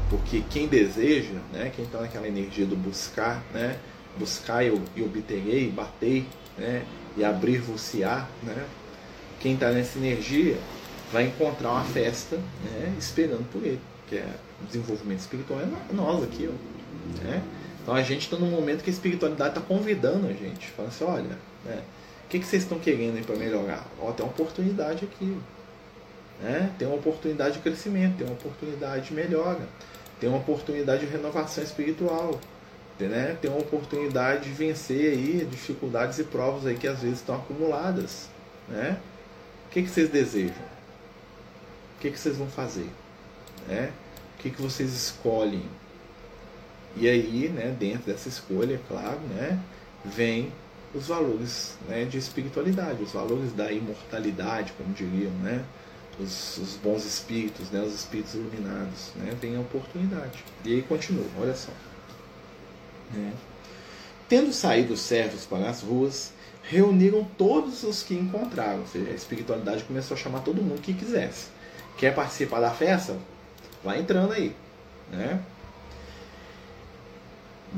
[0.10, 1.72] Porque quem deseja, né?
[1.76, 3.78] quem está naquela energia do buscar, né?
[4.18, 6.84] buscar e obterei, batei, né?
[7.16, 8.66] e abrir-vos-á, né?
[9.40, 10.58] quem está nessa energia
[11.12, 12.94] vai encontrar uma festa né?
[12.98, 14.28] esperando por ele, que é
[14.62, 16.50] o desenvolvimento espiritual é nós aqui.
[16.50, 17.42] Ó, né?
[17.84, 21.04] Então a gente está num momento que a espiritualidade está convidando a gente, falando assim,
[21.04, 21.84] olha, né?
[22.26, 23.86] o que, que vocês estão querendo para melhorar?
[24.02, 25.38] Ó, tem uma oportunidade aqui.
[26.42, 26.72] Né?
[26.80, 29.62] Tem uma oportunidade de crescimento, tem uma oportunidade de melhora,
[30.20, 32.40] tem uma oportunidade de renovação espiritual
[33.08, 37.36] né, ter uma oportunidade de vencer aí dificuldades e provas aí que às vezes estão
[37.36, 38.30] acumuladas.
[38.68, 38.98] Né?
[39.68, 40.56] O que, que vocês desejam?
[41.98, 42.90] O que, que vocês vão fazer?
[43.68, 43.92] Né?
[44.36, 45.64] O que, que vocês escolhem?
[46.96, 49.60] E aí, né, dentro dessa escolha, claro, né,
[50.06, 50.52] vem
[50.94, 55.66] os valores né, de espiritualidade, os valores da imortalidade, como diriam, né,
[56.20, 60.44] os, os bons espíritos, né, os espíritos iluminados, né, vem a oportunidade.
[60.64, 61.72] E aí continua, olha só.
[63.12, 63.34] Né?
[64.30, 66.32] Tendo saído os servos para as ruas,
[66.64, 68.82] reuniram todos os que encontraram.
[68.82, 71.48] Ou seja, a espiritualidade começou a chamar todo mundo que quisesse.
[71.98, 73.18] Quer participar da festa?
[73.84, 74.56] Vai entrando aí.
[75.12, 75.40] Né?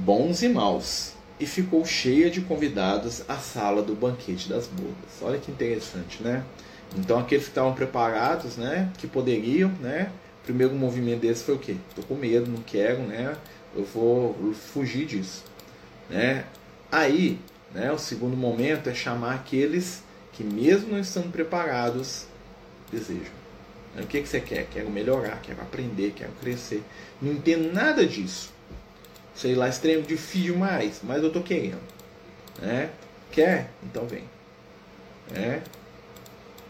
[0.06, 1.14] Bons e maus.
[1.40, 5.20] E ficou cheia de convidados a sala do banquete das bodas.
[5.22, 6.44] Olha que interessante, né?
[6.96, 11.60] Então aqueles que estavam preparados, né, que poderiam, né, o primeiro movimento deles foi o
[11.60, 11.76] quê?
[11.90, 13.36] Estou com medo, não quero, né?
[13.76, 15.44] eu vou fugir disso.
[16.10, 16.46] Né?
[16.92, 17.40] Aí,
[17.74, 22.26] né, o segundo momento é chamar aqueles que, mesmo não estando preparados,
[22.92, 23.34] desejam.
[23.98, 24.68] O que, que você quer?
[24.72, 26.84] Quero melhorar, quero aprender, quero crescer.
[27.22, 28.54] Não entendo nada disso.
[29.36, 31.82] Sei lá, extremo difícil demais, mas eu tô querendo.
[32.62, 32.90] Né?
[33.32, 33.70] Quer?
[33.84, 34.24] Então vem.
[35.34, 35.62] É.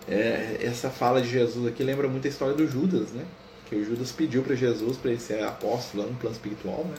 [0.07, 0.57] é.
[0.61, 3.25] essa fala de Jesus aqui lembra muito a história do Judas, né?
[3.69, 6.97] Que o Judas pediu para Jesus para ele ser apóstolo lá no plano espiritual, né?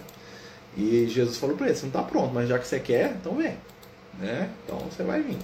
[0.76, 3.34] E Jesus falou para ele: você não está pronto, mas já que você quer, então
[3.34, 3.56] vem.
[4.18, 4.50] Né?
[4.64, 5.38] Então você vai vir.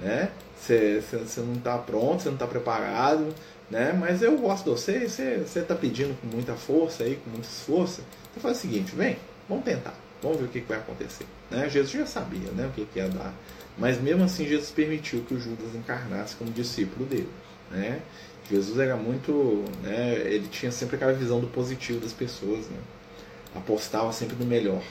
[0.00, 0.30] Né?
[0.58, 3.34] Você, você, você não está pronto, você não está preparado,
[3.70, 3.92] né?
[3.92, 8.02] Mas eu gosto de você, você está pedindo com muita força aí, com muito esforço.
[8.30, 9.16] Então faz o seguinte, vem,
[9.48, 11.26] vamos tentar, vamos ver o que, que vai acontecer.
[11.50, 11.68] Né?
[11.68, 13.34] Jesus já sabia né, o que, que ia dar.
[13.78, 17.28] Mas mesmo assim Jesus permitiu que o Judas encarnasse como discípulo dele.
[17.70, 18.00] Né?
[18.50, 19.64] Jesus era muito.
[19.82, 22.66] Né, ele tinha sempre aquela visão do positivo das pessoas.
[22.66, 22.78] Né?
[23.54, 24.82] Apostava sempre no melhor.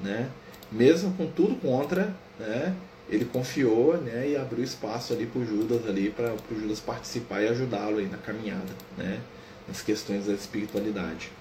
[0.00, 0.30] Né?
[0.72, 2.74] Mesmo com tudo contra, né,
[3.08, 5.80] ele confiou né, e abriu espaço ali para o Judas
[6.14, 9.18] para o Judas participar e ajudá-lo na caminhada, né,
[9.66, 11.32] nas questões da espiritualidade.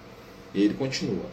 [0.54, 1.26] E ele continua.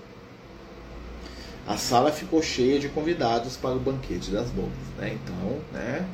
[1.67, 5.15] A sala ficou cheia de convidados para o banquete das bodas, né?
[5.15, 6.07] Então, né,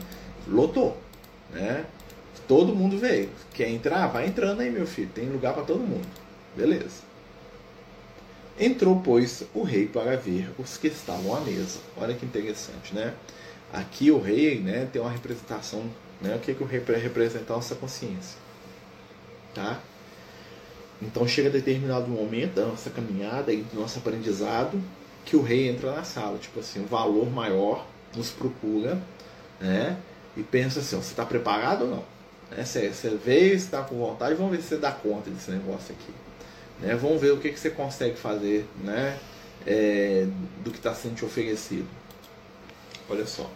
[0.48, 0.96] lotou,
[1.52, 1.84] né?
[2.48, 3.30] Todo mundo veio.
[3.52, 4.06] Quer entrar?
[4.08, 5.10] Vai entrando aí, meu filho.
[5.14, 6.06] Tem lugar para todo mundo.
[6.56, 7.02] Beleza.
[8.58, 11.80] Entrou, pois, o rei para ver os que estavam à mesa.
[11.96, 13.14] Olha que interessante, né?
[13.72, 15.84] Aqui o rei né, tem uma representação,
[16.20, 16.34] né?
[16.34, 18.38] O que, que o rei representa a nossa consciência.
[19.54, 19.80] Tá?
[21.00, 24.80] Então chega determinado momento da nossa caminhada do nosso aprendizado
[25.24, 26.38] que o rei entra na sala.
[26.38, 29.00] Tipo assim, um valor maior nos procura,
[29.60, 29.96] né?
[30.36, 32.04] E pensa assim, você está preparado ou não?
[32.50, 32.64] Né?
[32.64, 32.90] Você,
[33.22, 36.12] veio, está com vontade, vamos ver se você dá conta desse negócio aqui.
[36.80, 36.94] Né?
[36.96, 39.18] Vamos ver o que, que você consegue fazer né?
[39.66, 40.26] É,
[40.64, 41.86] do que está sendo te oferecido.
[43.08, 43.48] Olha só.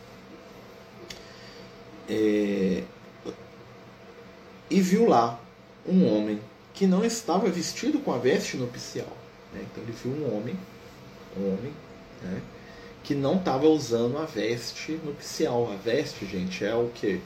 [2.08, 2.84] É,
[4.70, 5.40] e viu lá
[5.86, 6.40] um homem
[6.74, 9.08] que não estava vestido com a veste nupcial.
[9.52, 9.62] Né?
[9.62, 10.56] Então ele viu um homem,
[11.36, 11.72] homem,
[12.22, 12.40] né?
[13.06, 15.70] que não estava usando a veste nupcial.
[15.72, 17.20] A veste, gente, é o que?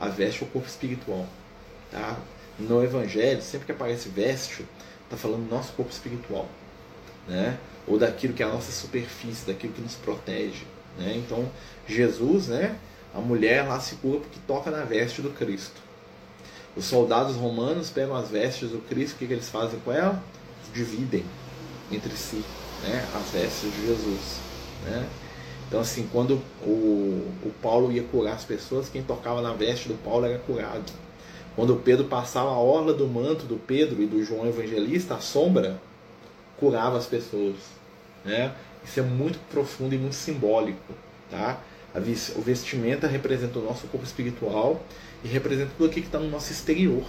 [0.00, 1.24] A veste é o corpo espiritual.
[1.90, 2.18] Tá?
[2.58, 4.66] No Evangelho, sempre que aparece veste,
[5.04, 6.48] está falando do nosso corpo espiritual.
[7.28, 7.56] Né?
[7.86, 10.64] Ou daquilo que é a nossa superfície, daquilo que nos protege.
[10.98, 11.14] Né?
[11.16, 11.48] Então,
[11.86, 12.76] Jesus, né?
[13.14, 15.80] A mulher lá se cura porque toca na veste do Cristo.
[16.76, 20.22] Os soldados romanos pegam as vestes do Cristo, o que, que eles fazem com ela?
[20.72, 21.24] Dividem
[21.92, 22.44] entre si
[22.82, 24.40] né, as vestes de Jesus.
[24.84, 25.06] Né?
[25.68, 29.94] Então, assim, quando o, o Paulo ia curar as pessoas, quem tocava na veste do
[29.94, 30.92] Paulo era curado.
[31.54, 35.20] Quando o Pedro passava a orla do manto do Pedro e do João Evangelista, a
[35.20, 35.80] sombra
[36.56, 37.56] curava as pessoas.
[38.24, 38.52] Né?
[38.84, 40.94] Isso é muito profundo e muito simbólico.
[41.30, 41.60] Tá?
[42.36, 44.80] o vestimenta representa o nosso corpo espiritual
[45.24, 47.04] e representa tudo aquilo que está no nosso exterior.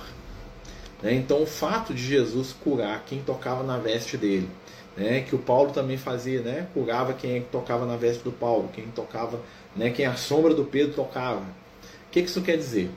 [1.02, 1.14] Né?
[1.14, 4.50] Então, o fato de Jesus curar quem tocava na veste dele,
[4.96, 5.22] né?
[5.22, 6.68] que o Paulo também fazia, né?
[6.74, 9.40] curava quem tocava na veste do Paulo, quem tocava,
[9.76, 9.90] né?
[9.90, 11.42] quem a sombra do Pedro tocava.
[11.42, 12.90] O que isso quer dizer?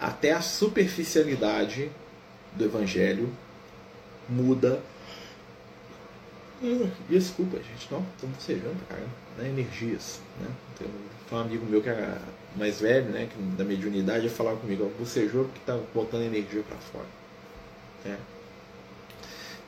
[0.00, 1.90] Até a superficialidade
[2.52, 3.32] do Evangelho
[4.28, 4.80] muda.
[7.08, 9.12] Desculpa, gente, não, estou bocejando pra caramba.
[9.38, 9.48] Né?
[9.48, 10.20] Energias.
[10.40, 10.48] Né?
[10.78, 10.88] Tem
[11.38, 12.20] um amigo meu que era
[12.56, 17.15] mais velho, né, da mediunidade, falar comigo, bocejou porque está botando energia para fora.
[18.06, 18.18] Né?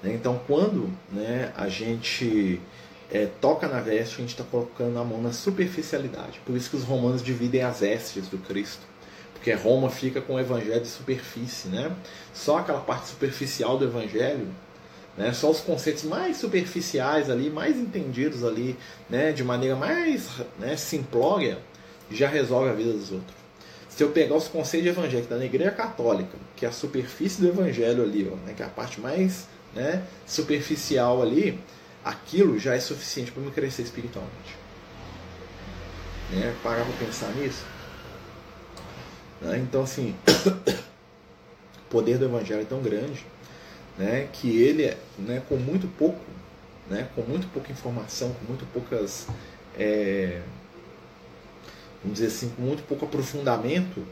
[0.03, 0.15] né?
[0.15, 2.61] Então, quando né, a gente
[3.11, 6.41] é, toca na veste, a gente está colocando a mão na superficialidade.
[6.45, 8.87] Por isso que os romanos dividem as vestes do Cristo.
[9.35, 11.95] Porque Roma fica com o evangelho de superfície, né?
[12.35, 14.49] Só aquela parte superficial do evangelho,
[15.17, 15.33] né?
[15.33, 18.77] Só os conceitos mais superficiais ali, mais entendidos ali,
[19.09, 19.31] né?
[19.31, 21.59] De maneira mais né, simplória,
[22.11, 23.38] já resolve a vida dos outros.
[23.99, 27.49] Se eu pegar os conceitos de evangelho da igreja católica, que é a superfície do
[27.49, 28.55] evangelho ali, ó, né?
[28.57, 31.59] Que é a parte mais né, superficial ali,
[32.05, 34.57] aquilo já é suficiente para me crescer espiritualmente.
[36.31, 36.55] Né?
[36.63, 37.65] Parar para pensar nisso.
[39.41, 39.59] Né?
[39.59, 40.15] Então, assim,
[41.83, 43.27] o poder do Evangelho é tão grande
[43.99, 46.25] né, que ele, né, com muito pouco,
[46.89, 49.27] né, com muito pouca informação, com muito poucas.
[49.77, 50.41] É,
[52.03, 54.05] vamos dizer assim, com muito pouco aprofundamento,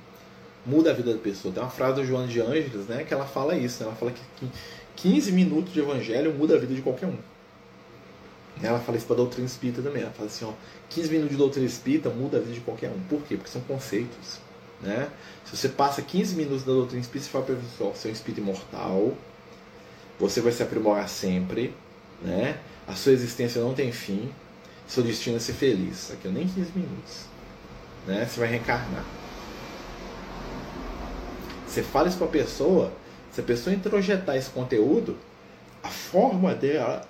[0.64, 1.52] muda a vida da pessoa.
[1.52, 3.82] Tem uma frase do João de Ângeles né, que ela fala isso.
[3.82, 4.48] Né, ela fala que
[4.96, 7.16] 15 minutos de evangelho muda a vida de qualquer um.
[8.62, 10.02] Ela fala isso para a doutrina espírita também.
[10.02, 10.52] Ela fala assim: ó,
[10.88, 12.98] 15 minutos de doutrina espírita muda a vida de qualquer um.
[13.08, 13.36] Por quê?
[13.36, 14.38] Porque são conceitos.
[14.80, 15.08] Né?
[15.44, 18.10] Se você passa 15 minutos da doutrina espírita, você fala para a pessoa: você é
[18.10, 19.14] um espírito imortal,
[20.18, 21.74] você vai se aprimorar sempre,
[22.22, 22.58] né?
[22.86, 24.30] a sua existência não tem fim,
[24.86, 26.10] seu destino é ser feliz.
[26.12, 27.35] Aqui nem 15 minutos.
[28.06, 28.26] Né?
[28.26, 29.04] Você vai reencarnar.
[31.66, 32.92] Você fala isso para a pessoa,
[33.32, 35.16] Se a pessoa introjetar esse conteúdo,
[35.82, 37.06] a forma dela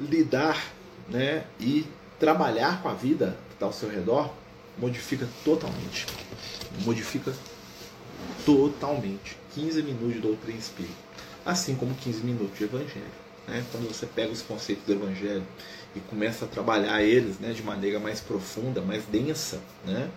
[0.00, 0.72] lidar
[1.08, 1.86] né, e
[2.18, 4.32] trabalhar com a vida que está ao seu redor
[4.78, 6.06] modifica totalmente.
[6.84, 7.32] Modifica
[8.44, 9.36] totalmente.
[9.54, 10.94] 15 minutos de doutrina espírita.
[11.44, 13.26] Assim como 15 minutos de evangelho.
[13.46, 13.64] Né?
[13.70, 15.44] Quando você pega os conceitos do evangelho
[15.96, 20.10] e começa a trabalhar eles né, de maneira mais profunda, mais densa, né?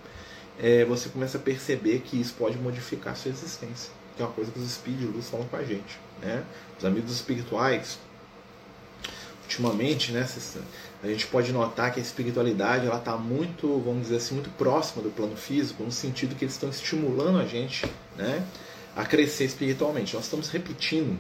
[0.62, 3.92] É, você começa a perceber que isso pode modificar a sua existência.
[4.18, 5.98] Que é uma coisa que os espíritos de luz falam com a gente.
[6.22, 6.44] Né?
[6.78, 7.98] Os amigos espirituais,
[9.44, 10.28] ultimamente, né,
[11.02, 15.02] a gente pode notar que a espiritualidade ela está muito, vamos dizer assim, muito próxima
[15.02, 17.86] do plano físico, no sentido que eles estão estimulando a gente
[18.18, 18.46] né,
[18.96, 20.14] a crescer espiritualmente.
[20.14, 21.18] Nós estamos repetindo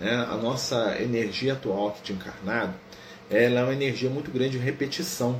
[0.00, 2.74] né, a nossa energia atual aqui de encarnado,
[3.30, 5.38] ela é uma energia muito grande de repetição.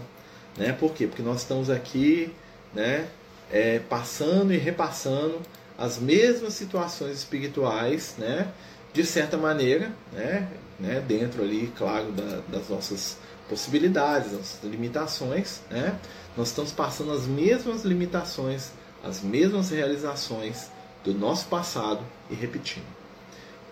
[0.57, 0.73] Né?
[0.73, 1.07] Por quê?
[1.07, 2.33] Porque nós estamos aqui
[2.75, 3.07] né,
[3.51, 5.41] é, passando e repassando
[5.79, 8.49] as mesmas situações espirituais, né,
[8.93, 10.49] de certa maneira, né,
[10.81, 13.19] né, dentro ali, claro, da, das nossas
[13.49, 15.99] possibilidades, das nossas limitações, né,
[16.37, 18.71] nós estamos passando as mesmas limitações,
[19.05, 20.71] as mesmas realizações
[21.05, 22.96] do nosso passado e repetindo.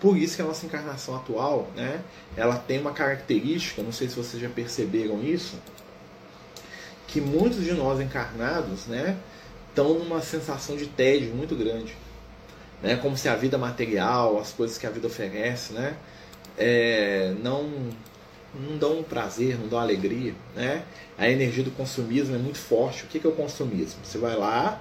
[0.05, 2.03] Por isso que a nossa encarnação atual, né,
[2.37, 5.57] ela tem uma característica, não sei se vocês já perceberam isso,
[7.07, 9.17] que muitos de nós encarnados, né,
[9.71, 11.97] estão numa sensação de tédio muito grande,
[12.83, 15.97] né, como se a vida material, as coisas que a vida oferece, né,
[16.59, 17.90] é, não
[18.55, 20.85] não dão prazer, não dão alegria, né?
[21.19, 23.03] A energia do consumismo é muito forte.
[23.03, 23.99] O que é o consumismo?
[24.05, 24.81] Você vai lá,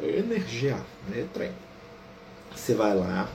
[0.00, 0.76] energia,
[1.08, 1.28] né?
[1.32, 1.52] Trem.
[2.54, 3.28] Você vai lá,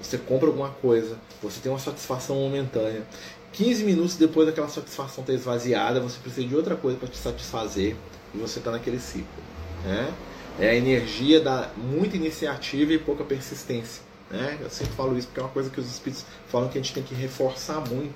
[0.00, 3.04] você compra alguma coisa, você tem uma satisfação momentânea.
[3.52, 7.96] 15 minutos depois daquela satisfação ter esvaziada, você precisa de outra coisa para te satisfazer
[8.34, 9.42] e você está naquele ciclo.
[9.84, 10.12] Né?
[10.58, 14.02] É a energia da muita iniciativa e pouca persistência.
[14.30, 14.58] Né?
[14.60, 16.94] Eu sempre falo isso porque é uma coisa que os espíritos falam que a gente
[16.94, 18.14] tem que reforçar muito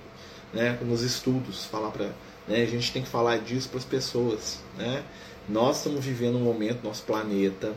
[0.53, 0.79] né?
[0.83, 2.07] nos estudos, falar para
[2.47, 2.63] né?
[2.63, 4.61] a gente tem que falar disso para as pessoas.
[4.79, 5.03] Né?
[5.49, 7.75] Nós estamos vivendo um momento, nosso planeta,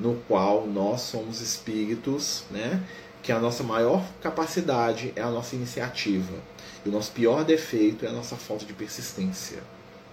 [0.00, 2.82] no qual nós somos espíritos, né?
[3.22, 6.32] que a nossa maior capacidade é a nossa iniciativa.
[6.84, 9.58] E o nosso pior defeito é a nossa falta de persistência.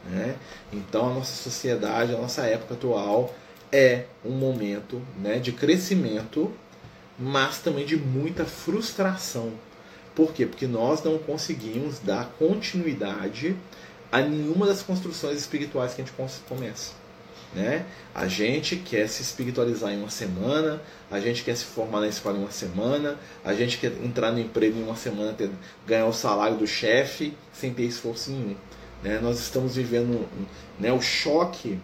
[0.06, 0.36] Né?
[0.72, 3.34] Então a nossa sociedade, a nossa época atual
[3.72, 6.52] é um momento né, de crescimento,
[7.18, 9.54] mas também de muita frustração.
[10.14, 10.46] Por quê?
[10.46, 13.56] Porque nós não conseguimos dar continuidade
[14.12, 16.16] a nenhuma das construções espirituais que a gente
[16.48, 16.94] começa.
[17.54, 17.86] Né?
[18.14, 22.38] A gente quer se espiritualizar em uma semana, a gente quer se formar na escola
[22.38, 25.50] em uma semana, a gente quer entrar no emprego em uma semana, ter,
[25.86, 28.56] ganhar o salário do chefe sem ter esforço nenhum.
[29.02, 29.20] Né?
[29.22, 30.28] Nós estamos vivendo
[30.80, 31.80] né, o choque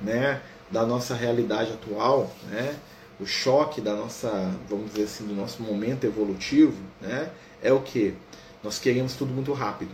[0.00, 2.74] né, da nossa realidade atual, né?
[3.20, 7.30] o choque da nossa, vamos dizer assim, do nosso momento evolutivo, né?
[7.62, 8.14] é o que?
[8.62, 9.90] Nós queremos tudo muito rápido.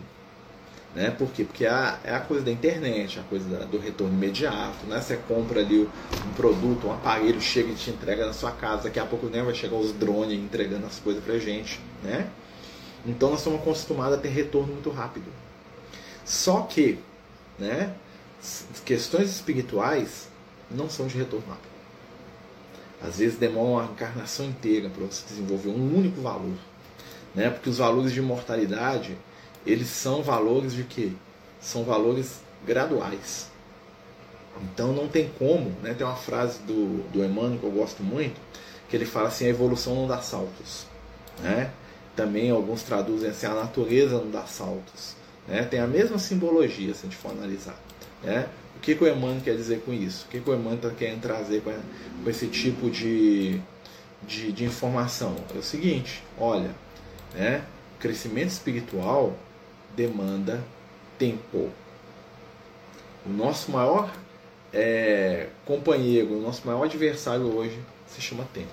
[0.95, 1.11] Né?
[1.11, 1.45] Por quê?
[1.45, 4.87] Porque é a, é a coisa da internet, a coisa da, do retorno imediato.
[4.87, 5.01] Né?
[5.01, 5.89] Você compra ali
[6.27, 8.85] um produto, um aparelho, chega e te entrega na sua casa.
[8.85, 11.81] Daqui a pouco né, vai chegar os drones entregando as coisas pra gente.
[12.03, 12.29] Né?
[13.07, 15.27] Então nós estamos acostumados a ter retorno muito rápido.
[16.25, 16.99] Só que
[17.59, 17.95] né,
[18.85, 20.29] questões espirituais
[20.71, 21.71] não são de retorno rápido.
[23.03, 26.57] Às vezes demora uma encarnação inteira para você desenvolver um único valor.
[27.35, 27.49] Né?
[27.49, 29.17] Porque os valores de imortalidade
[29.67, 31.13] eles são valores de quê?
[31.61, 33.51] São valores graduais.
[34.63, 35.95] Então não tem como, né?
[35.95, 38.41] Tem uma frase do, do Emmanuel que eu gosto muito,
[38.89, 40.87] que ele fala assim, a evolução não dá saltos.
[41.39, 41.71] Né?
[42.17, 45.15] Também alguns traduzem assim, a natureza não dá saltos.
[45.47, 45.63] Né?
[45.63, 47.79] Tem a mesma simbologia, se a gente for analisar.
[48.23, 48.47] Né?
[48.77, 50.27] O que, que o Emmanuel quer dizer com isso?
[50.27, 51.73] O que, que o Emmanuel está querendo trazer com,
[52.25, 53.61] com esse tipo de,
[54.27, 55.37] de, de, informação?
[55.55, 56.71] É o seguinte, olha,
[57.35, 57.65] né?
[57.99, 59.37] crescimento espiritual
[59.95, 60.63] demanda
[61.19, 61.71] tempo.
[63.27, 64.11] O nosso maior
[64.73, 68.69] é, companheiro, o nosso maior adversário hoje se chama tempo.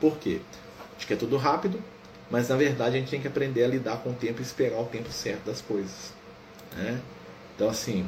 [0.00, 0.40] Por quê?
[0.90, 1.82] A gente quer tudo rápido,
[2.30, 4.80] mas na verdade a gente tem que aprender a lidar com o tempo e esperar
[4.80, 6.12] o tempo certo das coisas.
[6.76, 7.00] Né?
[7.54, 8.06] Então, assim,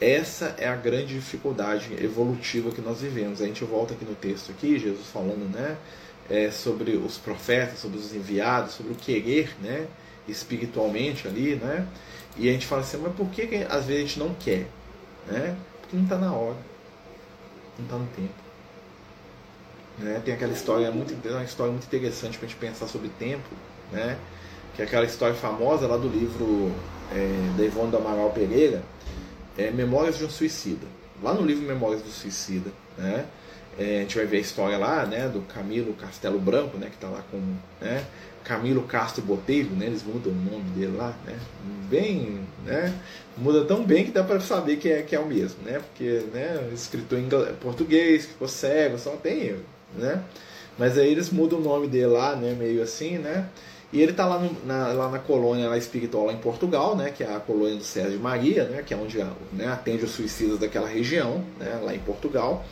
[0.00, 3.40] essa é a grande dificuldade evolutiva que nós vivemos.
[3.40, 5.76] A gente volta aqui no texto aqui, Jesus falando, né,
[6.28, 9.86] é, sobre os profetas, sobre os enviados, sobre o querer, né,
[10.28, 11.86] espiritualmente ali, né?
[12.36, 14.66] E a gente fala assim, mas por que, que às vezes a gente não quer?
[15.26, 15.56] Né?
[15.80, 16.56] Porque não está na hora,
[17.78, 18.34] não está no tempo.
[19.98, 20.20] Né?
[20.24, 23.48] Tem aquela história muito, uma história muito interessante para a gente pensar sobre tempo,
[23.90, 24.16] né?
[24.74, 26.72] Que é aquela história famosa lá do livro
[27.12, 28.82] é, da Ivone do Amaral Pereira,
[29.56, 30.86] é Memórias de um Suicida.
[31.22, 33.26] lá no livro Memórias do Suicida, né?
[33.78, 36.94] É, a gente vai ver a história lá, né, do Camilo Castelo Branco, né, que
[36.94, 37.38] está lá com,
[37.80, 38.04] né,
[38.44, 41.36] Camilo Castro Botelho, né, eles mudam o nome dele lá, né,
[41.88, 42.92] bem, né,
[43.36, 46.24] muda tão bem que dá para saber que é, que é o mesmo, né, porque,
[46.32, 47.28] né, escritor em
[47.60, 49.64] português, ficou cego, só tem erro,
[49.96, 50.22] né,
[50.78, 53.48] mas aí eles mudam o nome dele lá, né, meio assim, né,
[53.92, 57.22] e ele está lá, na, lá na colônia lá espiritual lá em Portugal, né, que
[57.22, 59.18] é a colônia do Sérgio Maria, né, que é onde
[59.52, 62.64] né, atende os suicidas daquela região, né, lá em Portugal.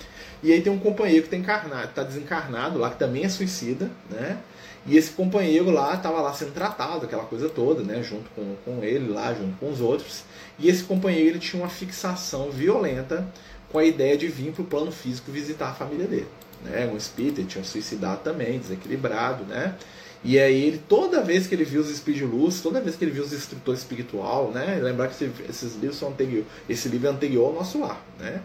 [0.43, 3.91] E aí tem um companheiro que está encarnado, tá desencarnado lá, que também é suicida,
[4.09, 4.39] né?
[4.87, 8.03] E esse companheiro lá estava lá sendo tratado, aquela coisa toda, né?
[8.03, 10.25] Junto com, com ele lá, junto com os outros.
[10.59, 13.27] E esse companheiro ele tinha uma fixação violenta
[13.71, 16.29] com a ideia de vir para o plano físico visitar a família dele.
[16.65, 16.91] Né?
[16.93, 19.77] Um espírito, ele tinha suicidado também, desequilibrado, né?
[20.23, 23.05] E aí ele, toda vez que ele viu os espíritos de luz, toda vez que
[23.05, 24.79] ele viu os instrutores espiritual, né?
[24.83, 28.43] Lembrar que esses livros são anterior, esse livro é anterior ao nosso lar, né?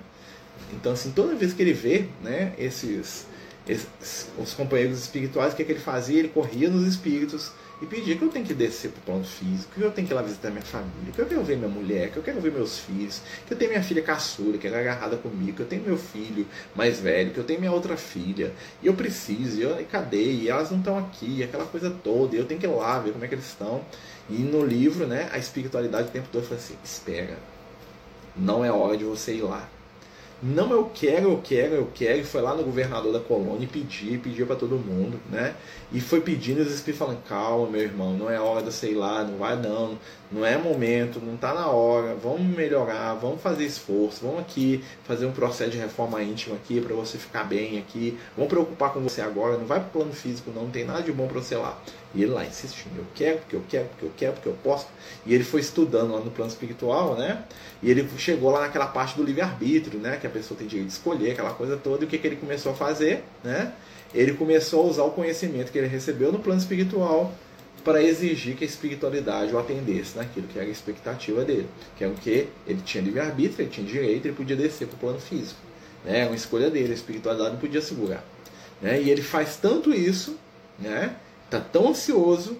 [0.73, 3.27] Então assim, toda vez que ele vê, né, esses
[4.37, 6.19] os companheiros espirituais, o que, é que ele fazia?
[6.19, 7.51] Ele corria nos espíritos
[7.81, 10.13] e pedir que eu tenho que descer para o plano físico, que eu tenho que
[10.13, 12.51] ir lá visitar minha família, que eu quero ver minha mulher, que eu quero ver
[12.51, 15.83] meus filhos, que eu tenho minha filha caçula, que é agarrada comigo, que eu tenho
[15.83, 19.79] meu filho mais velho, que eu tenho minha outra filha, e eu preciso, e, eu,
[19.81, 20.23] e cadê?
[20.23, 23.11] E elas não estão aqui, aquela coisa toda, e eu tenho que ir lá ver
[23.11, 23.83] como é que eles estão.
[24.29, 27.37] E no livro, né, a espiritualidade o tempo todo fala assim: espera,
[28.35, 29.69] não é hora de você ir lá
[30.45, 32.19] não, eu quero, eu quero, eu quero.
[32.19, 35.55] E foi lá no governador da colônia e pedir, pediu para todo mundo, né?
[35.91, 38.93] E foi pedindo, e os espíritos falando: calma, meu irmão, não é hora de sei
[38.93, 39.97] lá, não vai não,
[40.31, 45.25] não é momento, não está na hora, vamos melhorar, vamos fazer esforço, vamos aqui fazer
[45.25, 49.21] um processo de reforma íntima aqui para você ficar bem aqui, vamos preocupar com você
[49.21, 51.55] agora, não vai para o plano físico, não, não tem nada de bom para você
[51.55, 51.79] lá.
[52.13, 54.87] E ele lá insistindo, eu quero, porque eu quero, porque eu quero, porque eu posso.
[55.25, 57.43] E ele foi estudando lá no plano espiritual, né?
[57.83, 60.15] E ele chegou lá naquela parte do livre-arbítrio, né?
[60.15, 62.03] Que a pessoa tem direito de escolher, aquela coisa toda.
[62.03, 63.73] E o que, que ele começou a fazer, né?
[64.13, 67.33] Ele começou a usar o conhecimento que ele recebeu no plano espiritual
[67.85, 71.67] para exigir que a espiritualidade o atendesse naquilo que era a expectativa dele.
[71.95, 74.99] Que é o que ele tinha livre-arbítrio, ele tinha direito, ele podia descer para o
[74.99, 75.59] plano físico.
[76.03, 76.21] Né?
[76.21, 78.23] É uma escolha dele, a espiritualidade não podia segurar.
[78.81, 79.01] Né?
[79.03, 80.35] E ele faz tanto isso,
[80.79, 81.15] né?
[81.49, 82.57] Tá tão ansioso,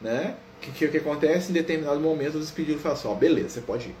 [0.00, 0.36] né?
[0.60, 3.60] Que, que o que acontece em determinado momento os espíritos falam assim, ó, beleza, você
[3.60, 3.96] pode ir.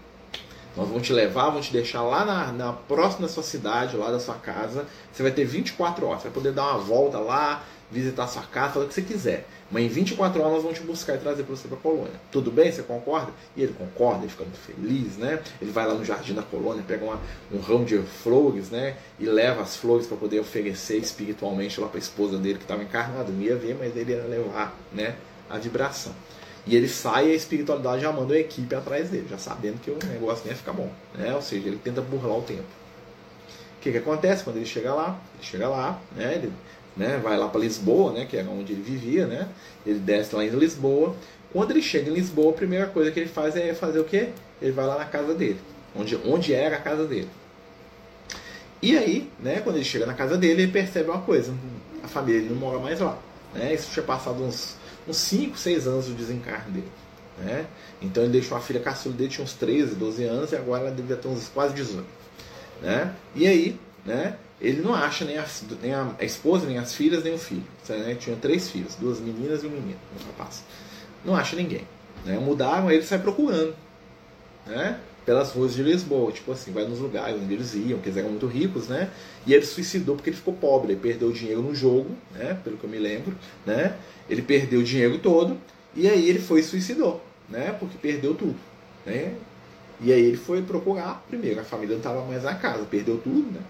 [0.76, 4.10] Nós vamos te levar, vamos te deixar lá na, na próxima da sua cidade, lá
[4.10, 4.86] da sua casa.
[5.12, 8.74] Você vai ter 24 horas, você vai poder dar uma volta lá, visitar sua casa,
[8.74, 9.46] fazer o que você quiser.
[9.70, 12.20] Mas em 24 horas vamos te buscar e trazer você para a colônia.
[12.30, 12.70] Tudo bem?
[12.70, 13.32] Você concorda?
[13.56, 15.40] E ele concorda, ele fica muito feliz, né?
[15.60, 17.20] Ele vai lá no jardim da colônia, pega uma,
[17.52, 18.96] um ramo de flores, né?
[19.18, 22.82] E leva as flores para poder oferecer espiritualmente lá para a esposa dele que estava
[22.82, 23.30] encarnada.
[23.30, 25.16] Não ia ver, mas ele ia levar, né?
[25.48, 26.12] A vibração.
[26.66, 29.98] E ele sai a espiritualidade já manda a equipe atrás dele, já sabendo que o
[30.06, 30.90] negócio nem ia ficar bom.
[31.14, 31.34] Né?
[31.34, 32.62] Ou seja, ele tenta burlar o tempo.
[32.62, 35.18] O que, que acontece quando ele chega lá?
[35.36, 36.34] Ele chega lá, né?
[36.34, 36.52] ele
[37.00, 39.48] né, vai lá para Lisboa, né, que era onde ele vivia, né?
[39.86, 41.16] ele desce lá em Lisboa.
[41.50, 44.28] Quando ele chega em Lisboa, a primeira coisa que ele faz é fazer o quê?
[44.60, 45.58] Ele vai lá na casa dele,
[45.96, 47.28] onde, onde era a casa dele.
[48.82, 51.54] E aí, né, quando ele chega na casa dele, ele percebe uma coisa:
[52.04, 53.18] a família não mora mais lá.
[53.54, 53.74] Né?
[53.74, 54.76] Isso tinha passado uns
[55.08, 56.92] uns 5, 6 anos do desencarne dele.
[57.38, 57.66] Né?
[58.02, 60.90] Então ele deixou a filha caçula dele, tinha uns 13, 12 anos, e agora ela
[60.90, 62.06] devia ter uns quase 18.
[62.82, 63.14] Né?
[63.34, 65.46] E aí, né, ele não acha nem a,
[65.82, 67.64] nem a, esposa, nem as filhas, nem o filho.
[67.88, 68.14] Né?
[68.14, 70.62] Tinha três filhos, duas meninas e um menino, um rapaz.
[71.24, 71.86] Não acha ninguém.
[72.24, 72.38] Né?
[72.38, 73.74] Mudaram, aí ele sai procurando.
[74.66, 75.00] Né?
[75.24, 78.30] Pelas ruas de Lisboa, tipo assim, vai nos lugares onde eles iam, que eles eram
[78.30, 79.10] muito ricos, né?
[79.46, 82.58] E ele suicidou porque ele ficou pobre, ele perdeu dinheiro no jogo, né?
[82.64, 83.96] Pelo que eu me lembro, né?
[84.28, 85.58] Ele perdeu o dinheiro todo
[85.94, 87.76] e aí ele foi e suicidou, né?
[87.78, 88.56] Porque perdeu tudo,
[89.04, 89.34] né?
[90.00, 93.52] E aí ele foi procurar, primeiro, a família não estava mais na casa, perdeu tudo,
[93.52, 93.60] né?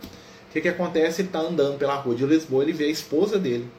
[0.51, 1.23] O que, que acontece?
[1.23, 3.71] Ele está andando pela rua de Lisboa, ele vê a esposa dele,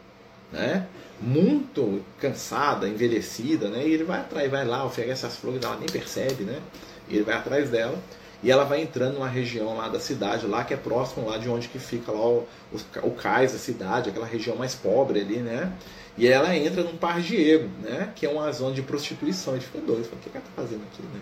[0.53, 0.87] né?
[1.19, 3.85] Muito cansada, envelhecida, né?
[3.85, 6.61] E ele vai atrás, vai lá, oferece as flores, ela nem percebe, né?
[7.09, 7.99] E ele vai atrás dela
[8.41, 11.49] e ela vai entrando numa região lá da cidade, lá que é próximo lá de
[11.49, 15.37] onde que fica lá o, o, o cais da cidade, aquela região mais pobre ali,
[15.39, 15.73] né?
[16.17, 18.13] E ela entra num pargieiro, né?
[18.15, 19.55] Que é uma zona de prostituição.
[19.55, 21.19] Ele fica doido, fala, o que ela tá fazendo aqui, né?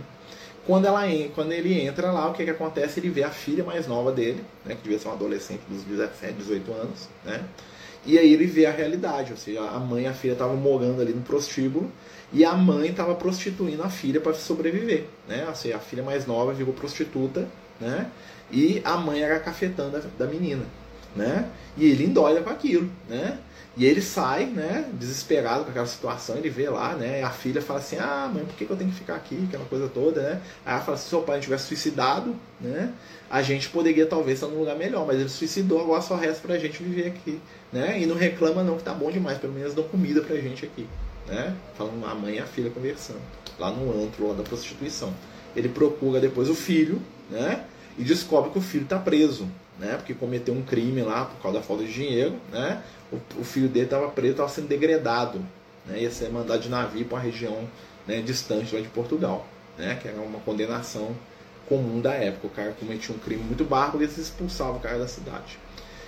[0.70, 1.02] Quando, ela,
[1.34, 3.00] quando ele entra lá, o que, que acontece?
[3.00, 4.76] Ele vê a filha mais nova dele, né?
[4.76, 7.44] Que devia ser uma adolescente dos 17, 18 anos, né?
[8.06, 11.02] E aí ele vê a realidade, ou seja, a mãe e a filha estavam morando
[11.02, 11.92] ali no prostíbulo
[12.32, 15.44] e a mãe estava prostituindo a filha para sobreviver, né?
[15.48, 17.48] Ou seja, a filha mais nova virou prostituta,
[17.82, 18.08] né?
[18.52, 20.66] E a mãe era cafetando da menina.
[21.16, 21.50] Né?
[21.78, 23.40] E ele endoida com aquilo, né?
[23.78, 27.80] E ele sai, né, desesperado com aquela situação, ele vê lá, né, a filha fala
[27.80, 30.42] assim, ah, mãe, por que, eu tenho que ficar aqui, aquela coisa toda, né?
[30.66, 32.92] Aí ela fala, se seu pai tivesse suicidado, né,
[33.30, 36.58] a gente poderia talvez estar num lugar melhor, mas ele suicidou, agora só resta pra
[36.58, 37.40] gente viver aqui,
[37.72, 38.02] né?
[38.02, 40.86] E não reclama não que tá bom demais, pelo menos dão comida pra gente aqui,
[41.26, 41.56] né?
[41.78, 43.22] Falando a mãe e a filha conversando,
[43.58, 45.14] lá no antro, lá da prostituição.
[45.56, 47.64] Ele procura depois o filho, né?
[47.98, 49.48] E descobre que o filho está preso,
[49.80, 49.96] né?
[49.96, 52.84] Porque cometeu um crime lá por causa da falta de dinheiro, né?
[53.12, 55.40] O, o filho dele estava preso, estava sendo degradado,
[55.86, 56.02] né?
[56.02, 57.68] Ia ser mandado de navio para uma região
[58.06, 59.98] né, distante lá de Portugal, né?
[60.02, 61.16] Que era uma condenação
[61.68, 62.48] comum da época.
[62.48, 65.58] O cara cometia um crime muito bárbaro e eles expulsavam o cara da cidade.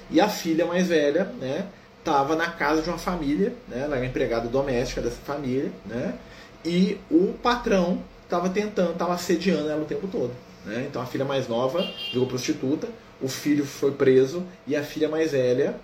[0.10, 1.68] E a filha mais velha, né?
[2.00, 3.84] Estava na casa de uma família, né?
[3.84, 6.16] Ela era empregada doméstica dessa família, né?
[6.66, 10.32] E o patrão estava tentando, estava assediando ela o tempo todo.
[10.66, 10.86] Né?
[10.88, 12.88] Então a filha mais nova virou prostituta,
[13.22, 15.76] o filho foi preso e a filha mais velha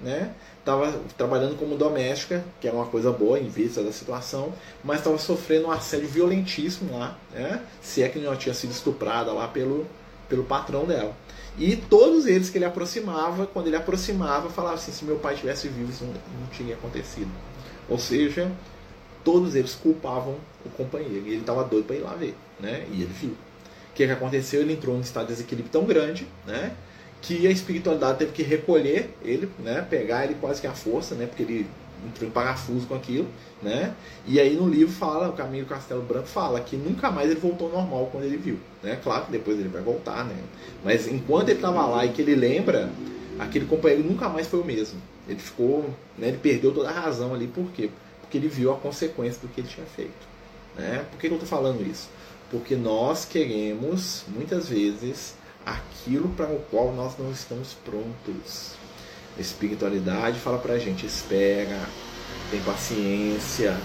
[0.59, 4.97] estava né, trabalhando como doméstica, que é uma coisa boa em vista da situação, mas
[4.97, 7.61] estava sofrendo um assédio violentíssimo lá, né?
[7.81, 9.85] se é que não tinha sido estuprada lá pelo,
[10.27, 11.15] pelo patrão dela.
[11.59, 15.67] E todos eles que ele aproximava, quando ele aproximava, falava assim: se meu pai tivesse
[15.67, 17.31] vivo, isso não, não tinha acontecido.
[17.89, 18.51] Ou seja,
[19.23, 21.25] todos eles culpavam o companheiro.
[21.25, 22.35] E ele estava doido para ir lá ver.
[22.59, 22.85] Né?
[22.91, 23.31] E ele viu.
[23.31, 24.61] O que, que aconteceu?
[24.61, 26.75] Ele entrou num estado de desequilíbrio tão grande né?
[27.21, 29.85] Que a espiritualidade teve que recolher ele, né?
[29.89, 31.25] pegar ele quase que à força, né?
[31.25, 31.67] porque ele
[32.05, 33.27] entrou em parafuso com aquilo.
[33.61, 33.93] Né?
[34.25, 37.39] E aí no livro fala, o Caminho do Castelo Branco fala que nunca mais ele
[37.39, 38.59] voltou ao normal quando ele viu.
[38.83, 38.99] Né?
[39.03, 40.35] Claro que depois ele vai voltar, né?
[40.83, 42.89] mas enquanto ele estava lá e que ele lembra,
[43.39, 45.01] aquele companheiro nunca mais foi o mesmo.
[45.27, 46.29] Ele ficou, né?
[46.29, 47.89] ele perdeu toda a razão ali, por quê?
[48.21, 50.27] Porque ele viu a consequência do que ele tinha feito.
[50.77, 51.03] Né?
[51.09, 52.09] Por que eu estou falando isso?
[52.51, 55.35] Porque nós queremos, muitas vezes,
[55.67, 58.71] aquilo para o qual nós não estamos prontos.
[59.37, 61.79] A espiritualidade fala para a gente: espera,
[62.49, 63.77] tem paciência.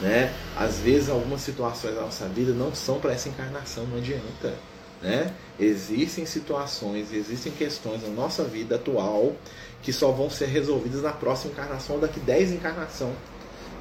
[0.00, 0.32] Né?
[0.56, 4.54] Às vezes, algumas situações da nossa vida não são para essa encarnação, não adianta.
[5.02, 5.32] Né?
[5.58, 9.34] Existem situações, existem questões na nossa vida atual
[9.82, 13.14] que só vão ser resolvidas na próxima encarnação ou daqui 10 encarnações.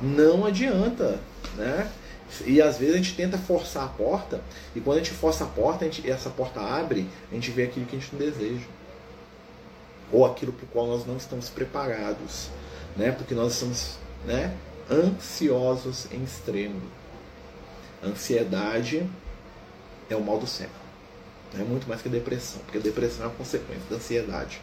[0.02, 1.20] Não adianta.
[1.56, 1.90] Né?
[2.46, 4.42] E às vezes a gente tenta forçar a porta,
[4.76, 7.64] e quando a gente força a porta, a gente, essa porta abre, a gente vê
[7.64, 8.66] aquilo que a gente não deseja.
[10.12, 12.50] Ou aquilo para o qual nós não estamos preparados.
[12.96, 13.12] Né?
[13.12, 14.56] Porque nós estamos né,
[14.90, 16.82] ansiosos em extremo.
[18.04, 19.08] Ansiedade
[20.10, 20.88] é o mal do século.
[21.54, 24.62] É muito mais que a depressão, porque a depressão é uma consequência da ansiedade.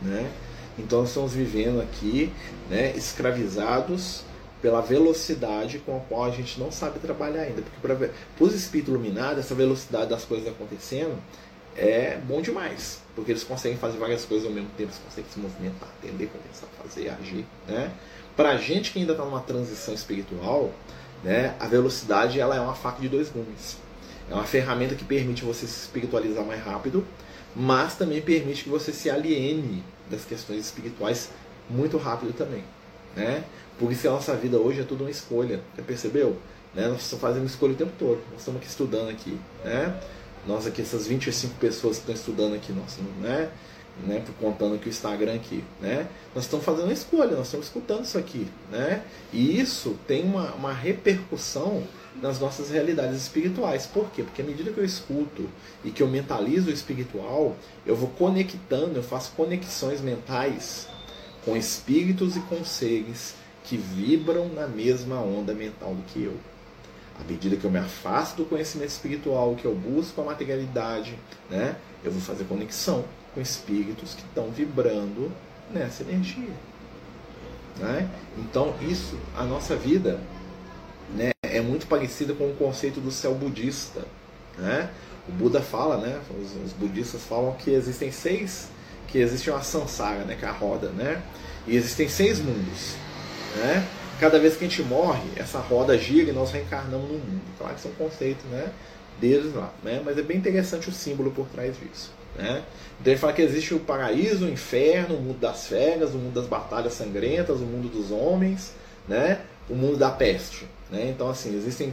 [0.00, 0.30] Né?
[0.78, 2.32] Então nós estamos vivendo aqui
[2.68, 4.24] né, escravizados
[4.60, 7.62] pela velocidade com a qual a gente não sabe trabalhar ainda.
[7.62, 11.16] Porque para os espíritos iluminados, essa velocidade das coisas acontecendo
[11.76, 13.00] é bom demais.
[13.14, 16.66] Porque eles conseguem fazer várias coisas ao mesmo tempo, eles conseguem se movimentar, atender, conversar,
[16.82, 17.46] fazer, agir.
[17.66, 17.90] Né?
[18.36, 20.72] Para a gente que ainda está numa transição espiritual,
[21.22, 23.76] né, a velocidade ela é uma faca de dois gumes.
[24.30, 27.04] É uma ferramenta que permite você se espiritualizar mais rápido,
[27.54, 31.30] mas também permite que você se aliene das questões espirituais
[31.68, 32.62] muito rápido também.
[33.16, 33.44] Né?
[33.78, 35.60] Por isso que a nossa vida hoje é tudo uma escolha.
[35.76, 36.36] Já percebeu?
[36.74, 36.86] Né?
[36.88, 38.20] Nós estamos fazendo escolha o tempo todo.
[38.30, 39.38] Nós estamos aqui estudando aqui.
[39.64, 40.00] Né?
[40.46, 43.50] Nós aqui, essas 25 pessoas que estão estudando aqui, nós, né?
[44.06, 46.06] Né, contando aqui o Instagram aqui, né?
[46.34, 49.02] Nós estamos fazendo uma escolha, nós estamos escutando isso aqui, né?
[49.30, 51.82] E isso tem uma, uma repercussão
[52.22, 53.86] nas nossas realidades espirituais.
[53.86, 54.22] Por quê?
[54.22, 55.46] Porque à medida que eu escuto
[55.84, 57.54] e que eu mentalizo o espiritual,
[57.84, 60.88] eu vou conectando, eu faço conexões mentais
[61.44, 63.34] com espíritos e com seres
[63.64, 66.36] que vibram na mesma onda mental do que eu.
[67.20, 71.18] À medida que eu me afasto do conhecimento espiritual, que eu busco a materialidade,
[71.50, 75.30] né, eu vou fazer conexão com espíritos que estão vibrando
[75.70, 76.54] nessa energia.
[77.78, 78.08] Né?
[78.38, 80.20] Então, isso, a nossa vida
[81.14, 84.04] né, é muito parecida com o conceito do céu budista.
[84.58, 84.90] Né?
[85.28, 88.68] O Buda fala, né, os, os budistas falam que existem seis,
[89.10, 91.22] que existe uma samsara, né, que é a roda, né?
[91.66, 92.94] e existem seis mundos.
[93.56, 93.86] Né?
[94.18, 97.42] Cada vez que a gente morre, essa roda gira e nós reencarnamos no mundo.
[97.58, 98.70] Claro que isso é um conceito né,
[99.20, 100.02] deles lá, né?
[100.04, 102.12] mas é bem interessante o símbolo por trás disso.
[102.36, 102.62] Né?
[103.00, 106.34] Então ele fala que existe o paraíso, o inferno, o mundo das feras, o mundo
[106.34, 108.72] das batalhas sangrentas, o mundo dos homens,
[109.08, 109.40] né?
[109.68, 110.66] o mundo da peste.
[110.90, 111.08] Né?
[111.08, 111.92] Então, assim, existem.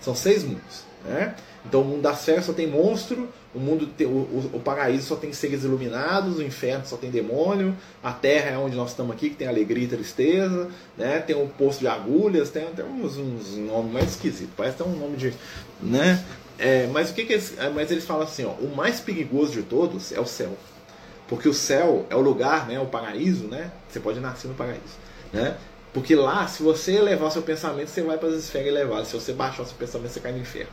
[0.00, 0.87] São seis mundos.
[1.04, 1.34] Né?
[1.64, 5.06] Então o mundo das feras só tem monstro, o mundo tem, o, o, o, paraíso
[5.06, 9.14] só tem seres iluminados, o inferno só tem demônio, a terra é onde nós estamos
[9.14, 11.20] aqui, que tem alegria e tristeza, né?
[11.20, 14.96] tem um poço de agulhas, tem até uns, uns nomes mais esquisitos, parece até um
[14.96, 15.32] nome de.
[15.80, 16.24] Né?
[16.58, 19.52] É, mas o que, que eles, é, mas eles falam assim, ó, o mais perigoso
[19.52, 20.56] de todos é o céu.
[21.28, 23.70] Porque o céu é o lugar, né, o paraíso, né?
[23.88, 24.96] Você pode nascer no paraíso,
[25.32, 25.56] né?
[25.98, 29.08] Porque lá, se você elevar o seu pensamento, você vai para as esferas elevadas.
[29.08, 30.70] Se você baixar o seu pensamento, você cai no inferno.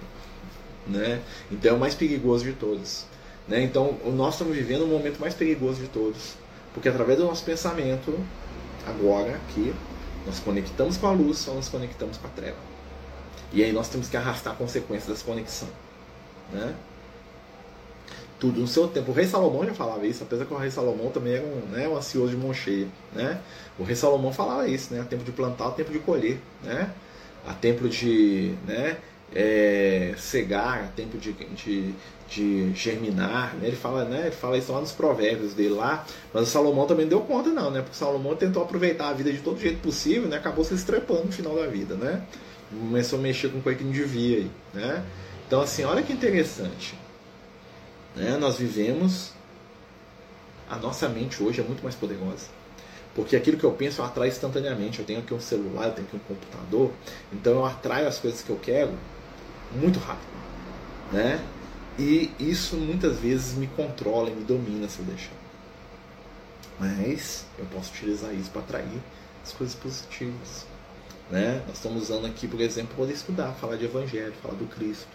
[0.86, 1.20] Né?
[1.52, 3.06] Então é o mais perigoso de todos.
[3.48, 3.64] Né?
[3.64, 6.36] Então nós estamos vivendo o momento mais perigoso de todos.
[6.76, 8.16] Porque através do nosso pensamento,
[8.86, 9.74] agora, aqui,
[10.28, 12.58] nós conectamos com a luz ou nós conectamos com a treva.
[13.52, 15.70] E aí nós temos que arrastar a consequência dessa conexão.
[16.54, 16.76] Né?
[18.40, 19.12] Tudo no seu tempo.
[19.12, 21.88] O rei Salomão já falava isso, apesar que o rei Salomão também era um, né,
[21.88, 22.88] um ansioso de mão cheia.
[23.14, 23.40] Né?
[23.80, 25.06] O rei Salomão falava isso, né?
[25.10, 26.38] tempo de plantar, tempo de colher.
[26.64, 26.92] Né?
[27.48, 28.98] A tempo de né,
[29.34, 31.94] é, cegar, tempo de, de,
[32.28, 33.56] de germinar.
[33.56, 33.68] Né?
[33.68, 36.06] Ele, fala, né, ele fala isso lá nos provérbios dele lá.
[36.34, 37.82] Mas o Salomão também deu conta, não, né?
[37.82, 40.38] Porque o Salomão tentou aproveitar a vida de todo jeito possível, né?
[40.38, 41.96] acabou se estrepando no final da vida.
[41.96, 42.22] Né?
[42.70, 44.38] Começou a mexer com coisa que não devia.
[44.38, 45.04] Aí, né?
[45.48, 46.98] Então, assim, olha que interessante.
[48.16, 48.38] Né?
[48.38, 49.34] Nós vivemos.
[50.70, 52.48] A nossa mente hoje é muito mais poderosa.
[53.14, 55.00] Porque aquilo que eu penso eu instantaneamente.
[55.00, 56.92] Eu tenho aqui um celular, eu tenho aqui um computador.
[57.32, 58.94] Então eu atraio as coisas que eu quero
[59.74, 60.36] muito rápido.
[61.12, 61.40] Né?
[61.98, 65.32] E isso muitas vezes me controla e me domina se eu deixar.
[66.80, 69.02] Mas eu posso utilizar isso para atrair
[69.44, 70.66] as coisas positivas.
[71.30, 71.64] Né?
[71.68, 75.08] Nós estamos usando aqui, por exemplo, poder estudar, falar de evangelho, falar do Cristo,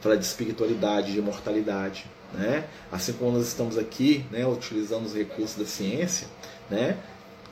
[0.00, 2.06] falar de espiritualidade, de imortalidade.
[2.32, 2.64] Né?
[2.90, 6.26] Assim como nós estamos aqui, né, utilizando os recursos da ciência,
[6.70, 6.98] né?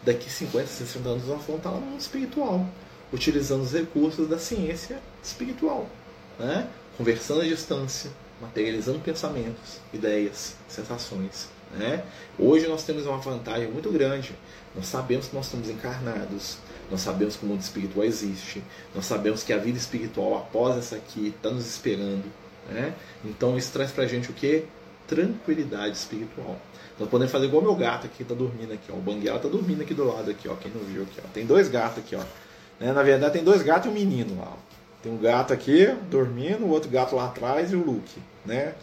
[0.03, 2.67] daqui 50, 60 anos nós vamos estar lá no mundo espiritual,
[3.13, 5.89] utilizando os recursos da ciência espiritual,
[6.39, 6.69] né?
[6.97, 8.11] conversando à distância,
[8.41, 11.49] materializando pensamentos, ideias, sensações.
[11.73, 12.05] Né?
[12.39, 14.35] Hoje nós temos uma vantagem muito grande.
[14.75, 16.59] Nós sabemos que nós estamos encarnados,
[16.91, 18.63] nós sabemos que o mundo espiritual existe,
[18.95, 22.25] nós sabemos que a vida espiritual após essa aqui está nos esperando.
[22.69, 22.95] Né?
[23.25, 24.65] Então isso traz para gente o que?
[25.07, 26.59] Tranquilidade espiritual.
[26.99, 28.95] Nós podemos fazer igual meu gato aqui está dormindo aqui, ó.
[28.95, 30.55] O Banguela está dormindo aqui do lado aqui, ó.
[30.55, 31.29] Quem não viu aqui, ó.
[31.33, 32.23] Tem dois gatos aqui, ó.
[32.79, 32.93] Né?
[32.93, 34.53] Na verdade tem dois gatos e um menino lá.
[34.53, 34.75] Ó.
[35.03, 38.75] Tem um gato aqui dormindo, o outro gato lá atrás e o Luke, né?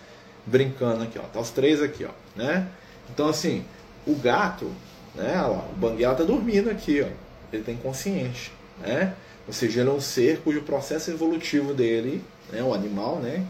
[0.45, 1.23] Brincando aqui, ó.
[1.23, 2.67] Tá os três aqui, ó, né?
[3.09, 3.65] Então assim,
[4.05, 4.71] o gato,
[5.15, 5.41] né?
[5.41, 7.07] Lá, o Banguela está dormindo aqui, ó.
[7.51, 9.13] Ele tem consciência, né?
[9.47, 13.43] Ou seja, ele é um ser cujo processo evolutivo dele, né, o animal, né,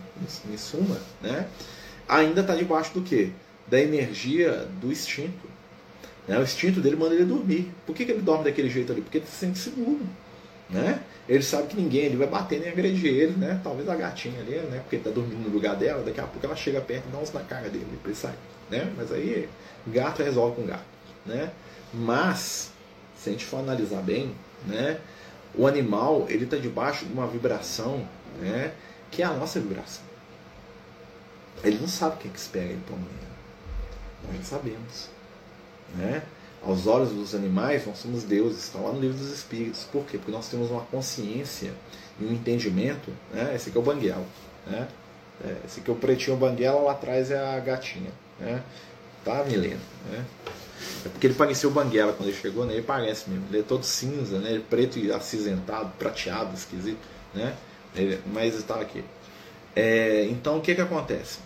[0.52, 1.48] em suma, né,
[2.08, 3.34] ainda está debaixo do que?
[3.72, 5.50] da energia do instinto.
[6.28, 6.38] Né?
[6.38, 7.72] O instinto dele manda ele dormir.
[7.86, 9.02] Por que, que ele dorme daquele jeito ali?
[9.02, 10.02] Porque ele se sente seguro.
[10.70, 11.02] Né?
[11.28, 13.60] Ele sabe que ninguém ele vai bater nem agredir ele, né?
[13.64, 14.80] Talvez a gatinha ali, né?
[14.80, 17.18] Porque ele tá dormindo no lugar dela, daqui a pouco ela chega perto e dá
[17.18, 18.36] uns na cara dele ele sair,
[18.70, 18.92] né?
[18.96, 19.50] Mas aí
[19.88, 20.86] gato resolve com gato,
[21.26, 21.52] né?
[21.94, 22.72] Mas
[23.22, 24.34] se a gente for analisar bem,
[24.66, 25.00] né?
[25.54, 28.08] O animal ele está debaixo de uma vibração,
[28.40, 28.74] né?
[29.12, 30.04] Que é a nossa vibração.
[31.64, 33.32] Ele não sabe o que, é que espera ele para amanhã.
[34.34, 35.10] Nós sabemos.
[35.96, 36.24] Né?
[36.64, 39.84] Aos olhos dos animais, nós somos deuses, está lá no livro dos Espíritos.
[39.84, 40.18] Por quê?
[40.18, 41.74] Porque nós temos uma consciência
[42.20, 43.12] e um entendimento.
[43.34, 43.54] Né?
[43.56, 44.26] Esse aqui é o banguela.
[44.66, 44.88] Né?
[45.44, 48.12] É, esse aqui é o pretinho banguela, lá atrás é a gatinha.
[48.40, 48.64] Né?
[49.24, 49.82] Tá, Milena?
[50.10, 50.26] Né?
[51.06, 52.74] É porque ele pareceu banguela quando ele chegou, né?
[52.74, 53.46] Ele parece mesmo.
[53.50, 54.50] Ele é todo cinza, né?
[54.50, 57.00] Ele é preto e acinzentado, prateado, esquisito,
[57.34, 57.56] né?
[57.96, 59.04] Ele, mas está aqui.
[59.76, 61.40] É, então o que que acontece?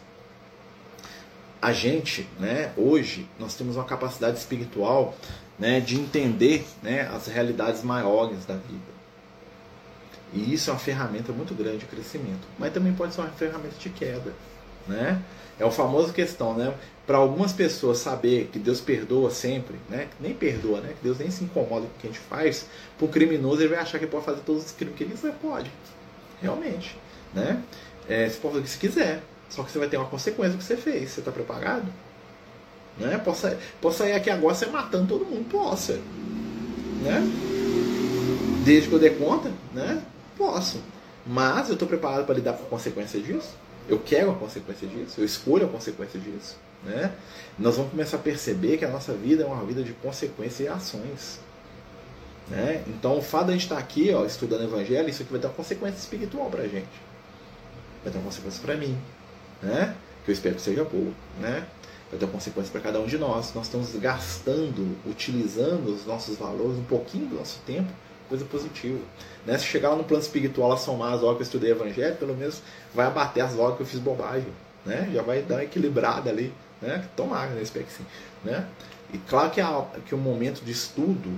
[1.65, 5.15] a gente, né, hoje, nós temos uma capacidade espiritual
[5.57, 8.95] né, de entender né, as realidades maiores da vida.
[10.31, 13.75] E isso é uma ferramenta muito grande de crescimento, mas também pode ser uma ferramenta
[13.79, 14.31] de queda.
[14.87, 15.19] Né?
[15.57, 16.71] É o famoso questão, né?
[17.05, 20.07] Para algumas pessoas saber que Deus perdoa sempre, né?
[20.19, 20.93] Nem perdoa, né?
[20.97, 22.65] Que Deus nem se incomoda com o que a gente faz.
[22.97, 25.33] Para o criminoso ele vai achar que pode fazer todos os crimes que ele quiser,
[25.41, 25.71] pode,
[26.41, 26.97] realmente,
[27.33, 27.61] né?
[28.09, 30.53] É, você pode fazer o que você quiser, só que você vai ter uma consequência
[30.53, 31.11] do que você fez.
[31.11, 31.85] Você está preparado?
[32.97, 33.17] Né?
[33.23, 33.47] Posso,
[33.81, 35.45] posso sair aqui agora você matando todo mundo?
[35.49, 35.93] Posso.
[37.01, 37.21] Né?
[38.63, 40.01] Desde que eu dê conta, né?
[40.37, 40.81] Posso.
[41.25, 43.55] Mas eu estou preparado para lidar com a consequência disso?
[43.87, 45.21] Eu quero a consequência disso?
[45.21, 46.57] Eu escolho a consequência disso?
[46.83, 47.11] Né?
[47.57, 50.67] Nós vamos começar a perceber que a nossa vida é uma vida de consequências e
[50.67, 51.39] ações.
[52.47, 52.83] Né?
[52.87, 55.41] Então, o fato de a gente estar aqui ó, estudando o Evangelho, isso aqui vai
[55.41, 56.87] ter uma consequência espiritual para a gente.
[58.03, 58.97] Vai ter uma consequência para mim
[59.61, 59.95] né?
[60.23, 61.65] que eu espero que seja boa, né?
[62.09, 63.53] vai ter consequências para cada um de nós.
[63.53, 67.91] Nós estamos gastando, utilizando os nossos valores, um pouquinho do nosso tempo,
[68.27, 68.99] coisa positiva.
[69.45, 69.57] Né?
[69.57, 72.35] Se chegar lá no plano espiritual, a somar as horas que eu estudei evangelho, pelo
[72.35, 72.61] menos
[72.93, 74.47] vai abater as horas que eu fiz bobagem.
[74.85, 75.09] Né?
[75.13, 76.53] Já vai dar uma equilibrada ali.
[76.81, 77.03] Né?
[77.15, 77.61] Tomara, né?
[77.61, 78.05] espero que sim.
[78.43, 78.67] Né?
[79.13, 81.31] E claro que, a, que o momento de estudo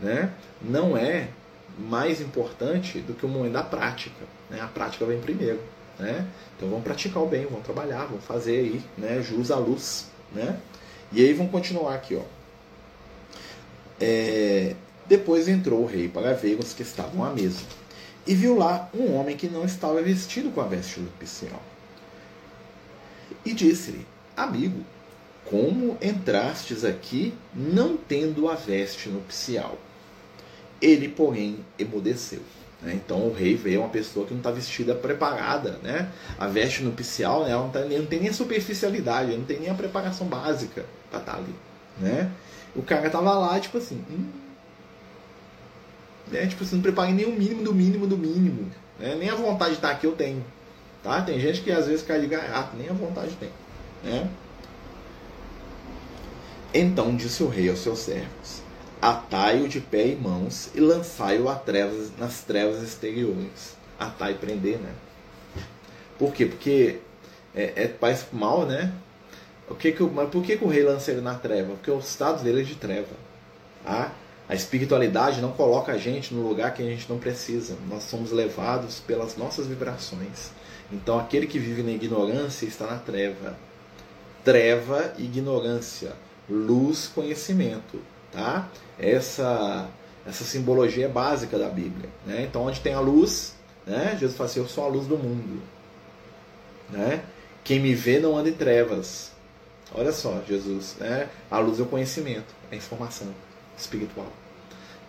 [0.00, 1.28] né, não é
[1.78, 4.24] mais importante do que o momento da prática.
[4.50, 4.60] Né?
[4.60, 5.60] A prática vem primeiro.
[5.98, 6.26] Né?
[6.56, 10.58] Então vamos praticar o bem, vamos trabalhar, vamos fazer aí, né, jus à luz, né?
[11.12, 12.22] E aí vamos continuar aqui, ó.
[14.00, 14.74] É,
[15.12, 17.60] depois entrou o rei para ver os que estavam à mesa,
[18.26, 21.62] e viu lá um homem que não estava vestido com a veste nupcial.
[23.44, 24.82] E disse-lhe: Amigo,
[25.44, 29.76] como entrastes aqui não tendo a veste nupcial?
[30.80, 32.40] Ele, porém, emudeceu.
[32.80, 32.94] Né?
[32.94, 35.78] Então o rei vê uma pessoa que não está vestida preparada.
[35.82, 36.10] Né?
[36.38, 39.68] A veste nupcial né, ela não, tá, não tem nem a superficialidade, não tem nem
[39.68, 41.54] a preparação básica para estar tá ali.
[42.00, 42.32] Né?
[42.74, 44.02] O cara tava lá, tipo assim.
[44.10, 44.41] Hum,
[46.30, 46.46] né?
[46.46, 48.70] Tipo assim, não preparei nem o mínimo do mínimo do mínimo.
[48.98, 49.14] Né?
[49.14, 50.44] Nem a vontade de estar aqui eu tenho.
[51.02, 51.20] Tá?
[51.22, 53.50] Tem gente que às vezes cai de gaiato, nem a vontade tem.
[54.04, 54.28] Né?
[56.72, 58.62] Então disse o rei aos seus servos:
[59.00, 63.76] Atai-o de pé e mãos e lançai-o trevas, nas trevas exteriores.
[63.98, 64.92] Atai prender, né?
[66.18, 66.46] Por quê?
[66.46, 66.98] Porque
[67.54, 68.92] é, é parece mal, né?
[69.68, 71.74] O que que, mas por que, que o rei lança ele na treva?
[71.74, 73.14] Porque o estado dele é de treva.
[73.84, 74.12] Tá?
[74.48, 77.76] A espiritualidade não coloca a gente no lugar que a gente não precisa.
[77.88, 80.50] Nós somos levados pelas nossas vibrações.
[80.90, 83.56] Então aquele que vive na ignorância está na treva.
[84.44, 86.12] Treva, ignorância.
[86.50, 88.00] Luz, conhecimento.
[88.32, 88.68] Tá?
[88.98, 89.88] Essa,
[90.26, 92.10] essa simbologia é básica da Bíblia.
[92.26, 92.42] Né?
[92.42, 93.54] Então onde tem a luz,
[93.86, 94.16] né?
[94.18, 95.62] Jesus fala assim, eu sou a luz do mundo.
[96.90, 97.22] Né?
[97.62, 99.30] Quem me vê não anda em trevas.
[99.94, 101.28] Olha só, Jesus, né?
[101.50, 103.28] A luz é o conhecimento, é a informação
[103.82, 104.30] espiritual.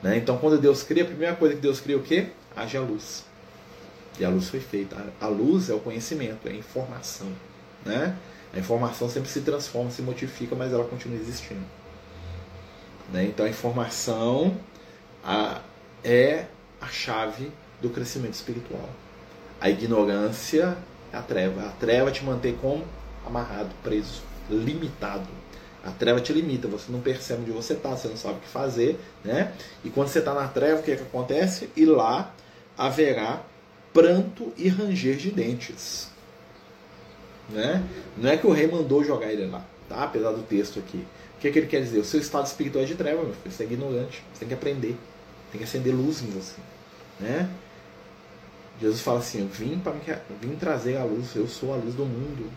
[0.01, 0.17] Né?
[0.17, 2.27] Então, quando Deus cria, a primeira coisa que Deus cria é o quê?
[2.55, 3.23] Haja luz.
[4.19, 4.97] E a luz foi feita.
[5.19, 7.31] A luz é o conhecimento, é a informação.
[7.85, 8.15] Né?
[8.53, 11.63] A informação sempre se transforma, se modifica, mas ela continua existindo.
[13.11, 13.25] Né?
[13.25, 14.55] Então, a informação
[15.23, 15.61] a,
[16.03, 16.45] é
[16.81, 17.51] a chave
[17.81, 18.89] do crescimento espiritual.
[19.59, 20.77] A ignorância
[21.11, 21.67] é a treva.
[21.67, 22.85] A treva te mantém como?
[23.25, 25.27] Amarrado, preso limitado.
[25.83, 28.47] A treva te limita, você não percebe onde você está, você não sabe o que
[28.47, 29.53] fazer, né?
[29.83, 31.69] E quando você está na treva, o que, é que acontece?
[31.75, 32.33] E lá
[32.77, 33.41] haverá
[33.93, 36.09] pranto e ranger de dentes.
[37.49, 37.83] Né?
[38.15, 40.03] Não é que o rei mandou jogar ele lá, tá?
[40.03, 41.05] apesar do texto aqui.
[41.37, 41.99] O que, é que ele quer dizer?
[41.99, 43.51] O seu estado espiritual é de treva, meu filho.
[43.53, 44.23] Você é ignorante.
[44.33, 44.97] Você tem que aprender.
[45.51, 46.55] Tem que acender luz em você.
[47.19, 47.49] Né?
[48.79, 49.93] Jesus fala assim: vim, para
[50.39, 51.35] vim trazer a luz.
[51.35, 52.49] Eu sou a luz do mundo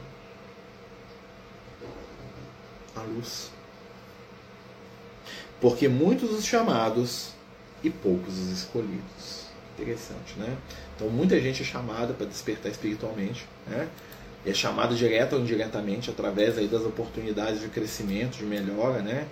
[2.96, 3.50] a luz.
[5.60, 7.30] Porque muitos os chamados
[7.82, 9.46] e poucos os escolhidos.
[9.78, 10.56] Interessante, né?
[10.94, 13.88] Então muita gente é chamada para despertar espiritualmente, né?
[14.46, 19.26] é chamada direta ou indiretamente através aí das oportunidades de crescimento, de melhora, né?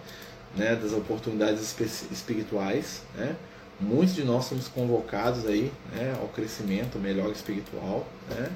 [0.56, 0.74] né?
[0.74, 1.74] Das oportunidades
[2.10, 3.36] espirituais, né?
[3.80, 6.16] Muitos de nós somos convocados aí, né?
[6.20, 8.50] Ao crescimento, melhora espiritual, né?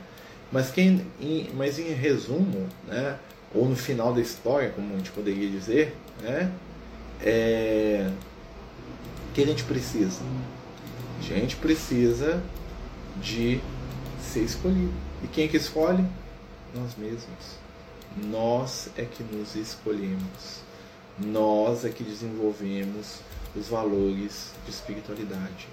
[0.51, 3.19] Mas quem, em, mas em resumo, né?
[3.55, 6.53] Ou no final da história, como a gente poderia dizer, né?
[7.21, 8.11] É...
[9.29, 10.21] O que a gente precisa?
[11.19, 12.43] A gente precisa
[13.21, 13.61] de
[14.21, 14.93] ser escolhido.
[15.23, 16.05] E quem é que escolhe?
[16.75, 17.59] Nós mesmos.
[18.17, 20.63] Nós é que nos escolhemos.
[21.19, 23.21] Nós é que desenvolvemos
[23.57, 25.69] os valores de espiritualidade.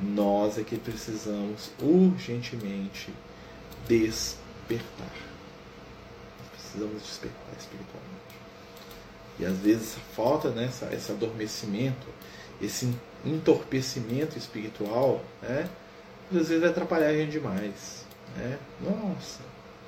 [0.00, 3.10] Nós é que precisamos urgentemente
[3.88, 5.35] despertar
[6.76, 8.16] precisamos despertar espiritualmente.
[9.38, 12.06] E às vezes falta né, essa, esse adormecimento,
[12.60, 15.68] esse entorpecimento espiritual, né,
[16.30, 18.04] às vezes vai atrapalhar a gente demais.
[18.36, 18.58] Né?
[18.80, 19.40] Nossa,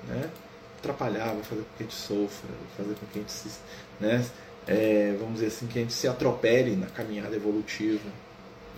[0.07, 0.31] né?
[0.79, 3.51] atrapalhar, vai fazer com que a gente sofra, vai fazer com que a gente se.
[4.01, 4.25] Né,
[4.67, 8.09] é, vamos dizer assim, que a gente se atropele na caminhada evolutiva.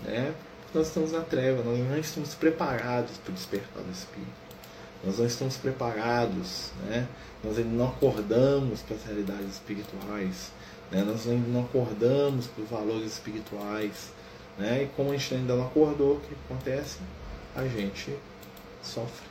[0.03, 0.33] Né?
[0.73, 4.31] Nós estamos na treva, nós não estamos preparados para despertar do espírito.
[5.03, 7.07] Nós não estamos preparados, né?
[7.43, 10.51] Nós ainda não acordamos para as realidades espirituais,
[10.91, 11.03] né?
[11.03, 14.11] nós ainda não acordamos para os valores espirituais.
[14.57, 14.83] Né?
[14.83, 16.99] E como a gente ainda não acordou, o que acontece?
[17.55, 18.15] A gente
[18.83, 19.27] sofre.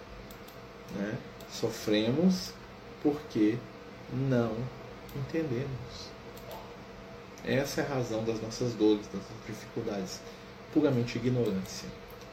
[0.96, 1.16] Né?
[1.52, 2.52] Sofremos
[3.02, 3.56] porque
[4.12, 4.56] não
[5.14, 6.10] entendemos.
[7.44, 10.20] Essa é a razão das nossas dores, das nossas dificuldades.
[10.72, 11.88] Puramente ignorância.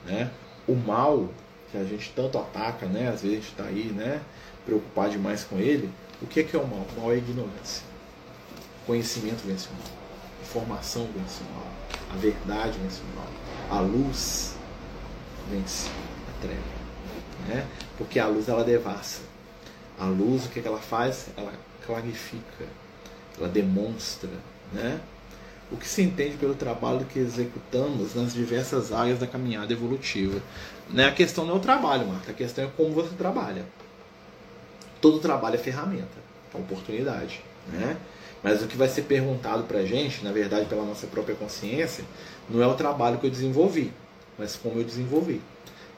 [0.05, 0.31] Né?
[0.67, 1.29] O mal
[1.71, 3.09] que a gente tanto ataca, né?
[3.09, 4.21] Às vezes está aí, né?
[4.67, 5.89] Preocupado demais com ele.
[6.21, 6.85] O que é, que é o mal?
[6.95, 7.83] O mal é ignorância.
[8.85, 9.97] Conhecimento vence o mal.
[10.43, 11.67] Informação vence o mal.
[12.13, 13.79] A verdade vence o mal.
[13.79, 14.55] A luz
[15.49, 16.61] vence a treva.
[17.47, 17.65] Né?
[17.97, 19.21] Porque a luz ela devassa.
[19.97, 21.27] A luz, o que, é que ela faz?
[21.35, 21.53] Ela
[21.85, 22.65] clarifica,
[23.39, 24.29] ela demonstra,
[24.71, 24.99] né?
[25.71, 30.41] o que se entende pelo trabalho que executamos nas diversas áreas da caminhada evolutiva.
[30.89, 31.05] Né?
[31.05, 33.65] A questão não é o trabalho, Marta, a questão é como você trabalha.
[35.01, 36.17] Todo trabalho é ferramenta,
[36.53, 37.41] é oportunidade.
[37.67, 37.97] Né?
[38.43, 42.03] Mas o que vai ser perguntado para a gente, na verdade, pela nossa própria consciência,
[42.49, 43.91] não é o trabalho que eu desenvolvi,
[44.37, 45.41] mas como eu desenvolvi.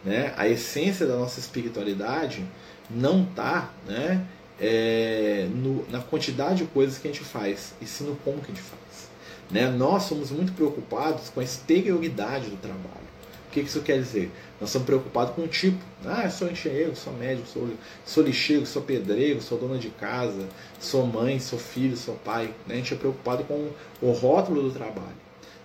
[0.04, 0.34] Né?
[0.38, 2.44] A essência da nossa espiritualidade
[2.90, 4.26] não está né,
[4.60, 8.52] é, no, na quantidade de coisas que a gente faz, e sim no como que
[8.52, 9.10] a gente faz.
[9.52, 9.68] Né?
[9.70, 13.09] Nós somos muito preocupados com a exterioridade do trabalho.
[13.50, 14.32] O que isso quer dizer?
[14.62, 15.84] Nós estamos preocupados com o tipo.
[16.06, 17.68] Ah, eu sou engenheiro, sou médico, sou,
[18.06, 20.48] sou lixeiro, sou pedreiro, sou dona de casa,
[20.80, 22.54] sou mãe, sou filho, sou pai.
[22.68, 22.76] Né?
[22.76, 23.72] A gente é preocupado com
[24.04, 25.18] o rótulo do trabalho.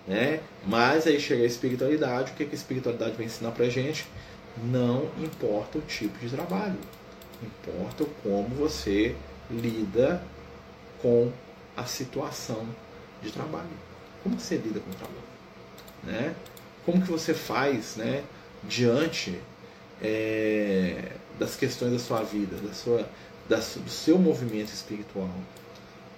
[0.08, 0.40] Né?
[0.66, 4.06] Mas aí chega a espiritualidade, o que a espiritualidade vai ensinar pra gente?
[4.56, 6.78] Não importa o tipo de trabalho,
[7.42, 9.14] importa como você
[9.50, 10.22] lida
[11.02, 11.30] com
[11.76, 12.66] a situação
[13.22, 13.68] de trabalho.
[14.22, 15.24] Como você lida com o trabalho?
[16.02, 16.34] Né?
[16.84, 18.22] Como que você faz né,
[18.62, 19.40] diante
[20.02, 23.08] é, das questões da sua vida, da sua,
[23.48, 25.30] da, do seu movimento espiritual?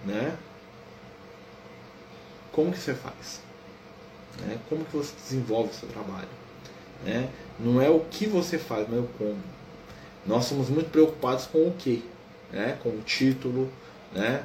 [0.04, 0.36] Né?
[2.52, 3.40] Como que você faz?
[4.40, 4.58] Né?
[4.68, 6.28] Como que você desenvolve o seu trabalho?
[7.04, 7.28] Né?
[7.58, 9.38] Não é o que você faz, mas é o como.
[10.24, 12.04] Nós somos muito preocupados com o que,
[12.52, 12.78] né?
[12.82, 13.70] com o título,
[14.12, 14.44] né?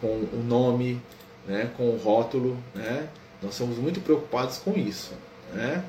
[0.00, 1.00] com o nome,
[1.46, 1.70] né?
[1.76, 2.56] com o rótulo.
[2.74, 3.08] Né?
[3.42, 5.14] Nós somos muito preocupados com isso,
[5.52, 5.84] né?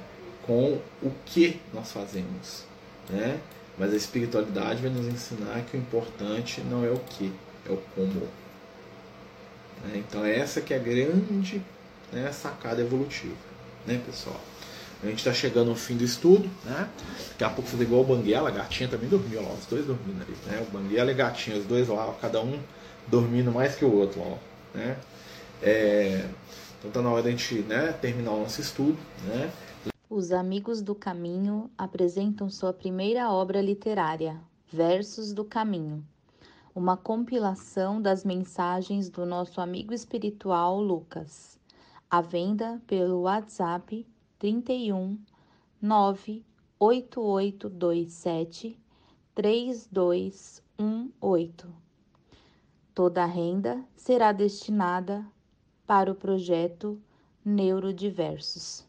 [0.45, 2.65] com o que nós fazemos.
[3.09, 3.39] Né?
[3.77, 7.31] Mas a espiritualidade vai nos ensinar que o importante não é o que,
[7.67, 8.27] é o como.
[9.83, 9.95] Né?
[9.95, 11.61] Então essa que é a grande
[12.11, 13.35] né, sacada evolutiva,
[13.87, 14.39] né, pessoal?
[15.01, 16.87] A gente está chegando ao fim do estudo, né?
[17.31, 20.33] Daqui a pouco você igual o Banguela, a gatinha também dormiu os dois dormindo ali,
[20.45, 20.65] né?
[20.65, 22.57] O Banguela e a gatinha, os dois lá, cada um
[23.07, 24.37] dormindo mais que o outro, ó,
[24.73, 24.95] né?
[25.61, 26.25] É,
[26.83, 29.49] então tá na hora da gente né, terminar o nosso estudo, né?
[30.09, 34.37] Os Amigos do Caminho apresentam sua primeira obra literária,
[34.71, 36.05] Versos do Caminho,
[36.75, 41.53] uma compilação das mensagens do nosso amigo espiritual Lucas
[42.13, 44.05] à venda pelo WhatsApp
[44.37, 45.17] 31
[45.81, 48.79] 98827
[49.33, 51.67] 3218.
[52.93, 55.25] Toda a renda será destinada
[55.85, 56.99] para o projeto
[57.45, 58.85] Neurodiversos.